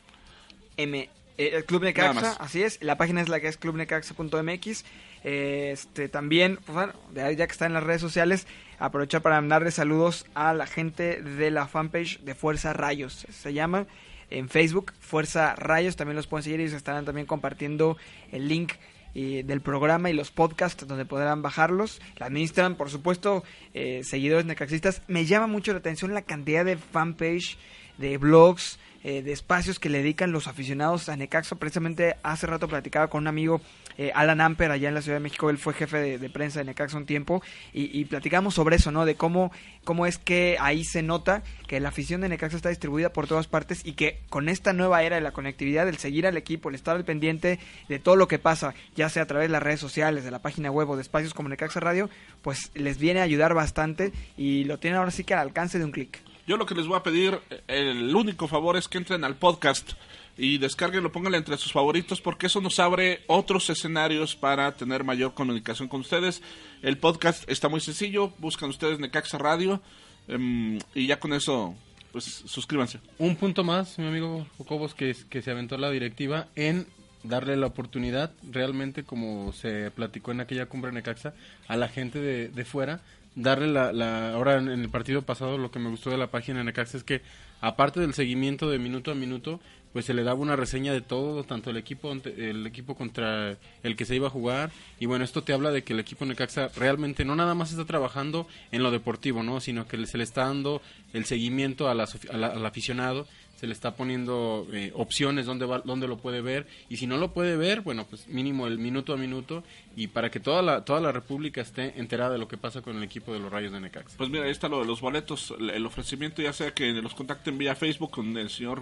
[0.77, 1.09] M
[1.39, 2.83] eh, Club Necaxa, así es.
[2.83, 4.85] La página es la que es clubnecaxa.mx.
[5.25, 8.47] este, también, pues bueno, ya que está en las redes sociales,
[8.79, 13.27] aprovechar para mandarle saludos a la gente de la fanpage de Fuerza Rayos.
[13.31, 13.87] Se llama
[14.31, 15.97] en Facebook Fuerza Rayos.
[15.97, 17.97] También los pueden seguir y se estarán también compartiendo
[18.31, 18.75] el link
[19.15, 22.01] del programa y los podcasts donde podrán bajarlos.
[22.17, 23.45] La administran, por supuesto,
[23.75, 25.03] eh, seguidores necaxistas.
[25.09, 27.59] Me llama mucho la atención la cantidad de fanpage,
[27.99, 31.57] de blogs, eh, de espacios que le dedican los aficionados a Necaxa.
[31.57, 33.61] Precisamente hace rato platicaba con un amigo,
[33.99, 35.51] eh, Alan Amper, allá en la Ciudad de México.
[35.51, 39.05] Él fue jefe de, prensa de Necaxa un tiempo y, platicamos sobre eso, ¿no?
[39.05, 39.53] De cómo,
[39.85, 43.47] cómo es que ahí se nota que la afición de Necaxa está distribuida por todas
[43.47, 46.75] partes y que con esta nueva era de la conectividad, el seguir al equipo, el
[46.75, 49.81] estar al pendiente de todo lo que pasa, ya sea a través de las redes
[49.81, 52.11] sociales, de la página web o de espacios como Necaxa Radio,
[52.43, 55.85] pues les viene a ayudar bastante y lo tienen ahora sí que al alcance de
[55.85, 56.32] un clic.
[56.53, 59.93] Yo lo que les voy a pedir, el único favor es que entren al podcast
[60.37, 65.33] y descarguenlo, pónganlo entre sus favoritos porque eso nos abre otros escenarios para tener mayor
[65.33, 66.43] comunicación con ustedes.
[66.83, 69.81] El podcast está muy sencillo, buscan ustedes Necaxa Radio
[70.29, 71.75] em, y ya con eso
[72.13, 73.01] pues suscríbanse.
[73.17, 76.87] Un punto más, mi amigo Jocobos, que, se aventó la directiva en
[77.23, 81.33] darle la oportunidad, realmente como se platicó en aquella cumbre Necaxa,
[81.67, 83.01] a la gente de fuera,
[83.35, 84.35] darle la, la...
[84.35, 87.05] Ahora en, el partido pasado lo que me gustó de la página de Necaxa es
[87.05, 87.23] que,
[87.61, 89.61] aparte del seguimiento de minuto a minuto,
[89.93, 93.97] pues se le daba una reseña de todo, tanto el equipo el equipo contra el
[93.97, 96.71] que se iba a jugar y bueno, esto te habla de que el equipo Necaxa
[96.77, 99.61] realmente no nada más está trabajando en lo deportivo, ¿no?
[99.61, 100.81] sino que se le está dando
[101.13, 103.27] el seguimiento a al aficionado
[103.63, 107.17] se le está poniendo eh, opciones donde va, donde lo puede ver y si no
[107.17, 109.63] lo puede ver, bueno, pues mínimo el minuto a minuto
[109.95, 112.97] y para que toda la toda la República esté enterada de lo que pasa con
[112.97, 114.17] el equipo de los Rayos de Necaxa.
[114.19, 117.57] Pues mira, ahí está lo de los boletos, el ofrecimiento ya sea que los contacten
[117.57, 118.81] vía Facebook con el señor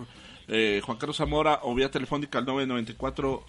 [0.48, 3.44] eh, Juan Carlos Zamora o vía telefónica al 994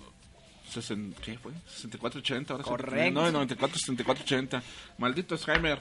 [1.24, 1.54] ¿qué fue?
[1.66, 3.22] 6480 ahora Correcto.
[3.22, 4.64] 994 6480.
[4.98, 5.80] Maldito Scheimer.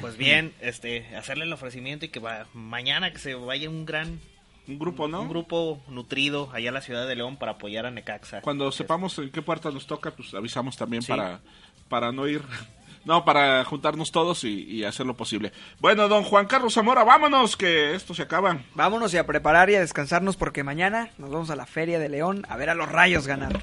[0.00, 4.20] Pues bien, este hacerle el ofrecimiento y que va, mañana que se vaya un gran
[4.66, 5.22] un grupo, ¿no?
[5.22, 8.40] Un grupo nutrido allá en la ciudad de León para apoyar a Necaxa.
[8.40, 11.40] Cuando sepamos en qué puerta nos toca, pues avisamos también para,
[11.88, 12.42] para no ir.
[13.04, 15.52] No, para juntarnos todos y, hacer lo posible.
[15.78, 18.60] Bueno, don Juan Carlos Zamora, vámonos, que esto se acaba.
[18.74, 22.08] Vámonos y a preparar y a descansarnos porque mañana nos vamos a la Feria de
[22.08, 23.60] León a ver a los rayos ganar.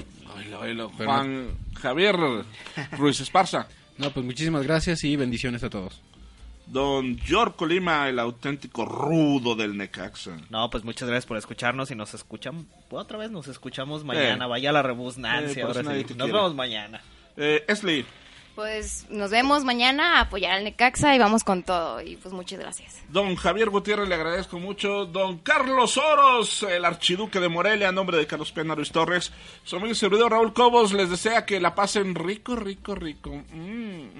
[0.95, 2.15] Juan Javier
[2.99, 3.67] Ruiz Esparza.
[3.97, 6.03] No, pues muchísimas gracias y bendiciones a todos
[6.65, 10.37] don Yorko Lima, el auténtico rudo del Necaxa.
[10.49, 14.47] No, pues muchas gracias por escucharnos y nos escuchan otra vez, nos escuchamos mañana.
[14.47, 17.01] Vaya la rebusnancia, ahora Nos vemos mañana.
[17.37, 18.05] Eh, Esli.
[18.55, 22.01] Pues nos vemos mañana a apoyar al Necaxa y vamos con todo.
[22.01, 23.01] Y pues muchas gracias.
[23.09, 25.05] Don Javier Gutiérrez, le agradezco mucho.
[25.05, 29.31] Don Carlos Oros, el archiduque de Morelia, a nombre de Carlos Pena Ruiz Torres.
[29.63, 33.31] Su amigo y servidor Raúl Cobos les desea que la pasen rico, rico, rico.
[33.53, 34.19] Mm.